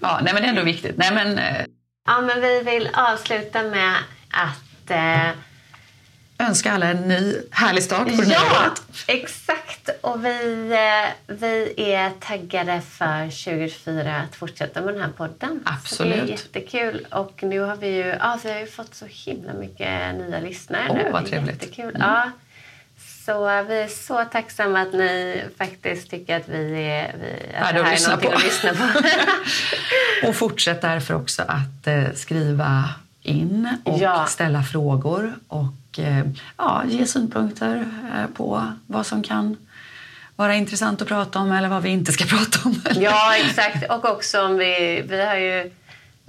ja, 0.00 0.20
nej, 0.22 0.34
men 0.34 0.42
det 0.42 0.42
är 0.42 0.48
ändå 0.48 0.62
viktigt. 0.62 0.96
Nej, 0.96 1.14
men... 1.14 1.38
Eh, 1.38 1.64
ja, 2.06 2.20
men 2.20 2.40
vi 2.40 2.62
vill 2.62 2.88
avsluta 2.92 3.62
med 3.62 3.94
att 4.30 4.90
eh, 4.90 5.38
önska 6.38 6.72
alla 6.72 6.86
en 6.86 6.96
ny 6.96 7.36
härlig 7.50 7.82
start 7.82 8.16
på 8.16 8.22
det 8.22 8.32
ja, 8.32 8.40
året. 8.40 8.82
exakt. 9.06 9.90
Och 10.00 10.24
vi, 10.24 10.70
eh, 10.72 11.34
vi 11.36 11.74
är 11.92 12.10
taggade 12.20 12.80
för 12.80 13.44
2024 13.44 14.16
att 14.16 14.36
fortsätta 14.36 14.82
med 14.82 14.94
den 14.94 15.02
här 15.02 15.10
podden. 15.10 15.60
Absolut. 15.64 16.14
Så 16.14 16.20
det 16.20 16.22
är 16.22 16.26
jättekul. 16.26 17.06
Och 17.10 17.42
nu 17.42 17.60
har 17.60 17.76
vi 17.76 17.88
ju, 17.88 18.16
ja, 18.20 18.38
vi 18.42 18.52
har 18.52 18.60
ju 18.60 18.66
fått 18.66 18.94
så 18.94 19.06
himla 19.08 19.52
mycket 19.52 20.14
nya 20.14 20.40
lyssnare 20.40 20.86
Åh, 20.90 20.96
oh, 20.96 21.12
vad 21.12 21.26
trevligt. 21.26 21.62
Jättekul. 21.62 21.96
Mm. 21.96 22.00
Ja. 22.00 22.30
Så 23.26 23.62
vi 23.68 23.78
är 23.78 23.88
så 23.88 24.24
tacksamma 24.24 24.80
att 24.80 24.92
ni 24.92 25.42
faktiskt 25.58 26.10
tycker 26.10 26.36
att 26.36 26.48
vi 26.48 26.82
är, 26.82 27.14
vi, 27.20 27.56
att 27.56 27.74
det 27.74 27.82
här 27.82 27.96
är 27.96 28.08
någonting 28.08 28.30
på. 28.30 28.36
att 28.36 28.44
lyssna 28.44 28.74
på. 28.74 30.28
och 30.28 30.36
fortsätt 30.36 30.80
därför 30.80 31.14
också 31.14 31.42
att 31.42 31.86
eh, 31.86 32.12
skriva 32.14 32.84
in 33.22 33.68
och 33.84 33.98
ja. 33.98 34.26
ställa 34.26 34.62
frågor 34.62 35.34
och 35.48 35.64
eh, 35.98 36.24
ja, 36.56 36.82
ge 36.86 37.06
synpunkter 37.06 37.86
eh, 38.14 38.26
på 38.34 38.72
vad 38.86 39.06
som 39.06 39.22
kan 39.22 39.56
vara 40.36 40.54
intressant 40.54 41.02
att 41.02 41.08
prata 41.08 41.38
om 41.38 41.52
eller 41.52 41.68
vad 41.68 41.82
vi 41.82 41.88
inte 41.88 42.12
ska 42.12 42.24
prata 42.36 42.58
om. 42.64 42.80
Ja, 42.94 43.36
exakt. 43.36 43.90
Och 43.90 44.04
också 44.04 44.42
om 44.42 44.58
vi... 44.58 45.04
Vi 45.08 45.26
har 45.26 45.36
ju... 45.36 45.72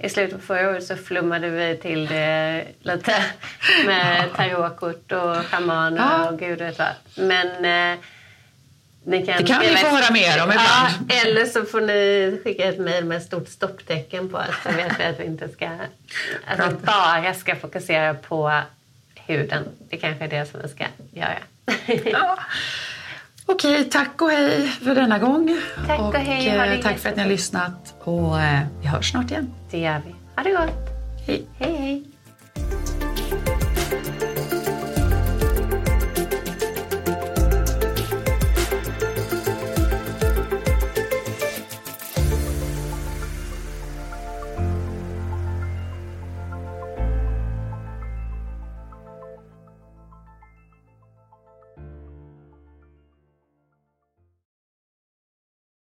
I 0.00 0.08
slutet 0.08 0.40
på 0.40 0.46
förra 0.46 0.70
året 0.70 0.84
så 0.84 0.96
flummade 0.96 1.50
vi 1.50 1.76
till 1.76 2.06
det 2.06 2.66
lite 2.80 3.24
med 3.86 4.24
tarotkort 4.36 5.12
och 5.12 5.36
schamaner 5.36 5.96
ja. 5.98 6.30
och 6.30 6.38
gud 6.38 6.58
vet 6.58 6.78
vad. 6.78 6.88
Men 7.16 7.46
eh, 7.64 7.98
ni 9.04 9.26
kan 9.26 9.36
det 9.36 9.46
kan 9.46 9.60
vi 9.60 9.76
få 9.76 9.86
höra 9.86 10.12
mer 10.12 10.42
om 10.42 10.50
ibland. 10.50 10.88
Ja, 11.08 11.14
eller 11.22 11.44
så 11.44 11.64
får 11.64 11.80
ni 11.80 12.40
skicka 12.44 12.64
ett 12.64 12.78
mejl 12.78 13.04
med 13.04 13.16
ett 13.16 13.24
stort 13.24 13.48
stopptecken 13.48 14.28
på 14.28 14.42
så 14.62 14.72
vet 14.76 15.00
vi 15.00 15.04
att 15.04 15.20
vi 15.20 15.24
inte 15.24 15.48
ska, 15.48 15.68
att 16.46 16.72
vi 16.72 16.74
bara 16.86 17.34
ska 17.34 17.56
fokusera 17.56 18.14
på 18.14 18.62
huden. 19.28 19.64
Det 19.90 19.96
kanske 19.96 20.24
är 20.24 20.28
det 20.28 20.46
som 20.46 20.60
vi 20.62 20.68
ska 20.68 20.84
göra. 21.12 21.38
Ja. 22.04 22.38
Okej, 23.46 23.84
tack 23.84 24.22
och 24.22 24.30
hej 24.30 24.68
för 24.68 24.94
denna 24.94 25.18
gång. 25.18 25.60
Tack 25.86 26.00
och, 26.00 26.06
och 26.08 26.14
hej. 26.14 26.48
Eh, 26.48 26.82
tack 26.82 26.98
för 26.98 27.08
att 27.08 27.16
ni 27.16 27.22
har 27.22 27.28
lyssnat 27.28 27.94
och 28.00 28.40
eh, 28.40 28.60
vi 28.80 28.86
hörs 28.86 29.10
snart 29.10 29.30
igen. 29.30 29.54
Det 29.70 29.78
gör 29.78 30.02
vi. 30.06 30.14
Ha 30.36 30.42
det 30.42 30.50
gott. 30.50 30.88
Hej. 31.26 31.46
Hej, 31.58 31.76
hej. 31.76 32.04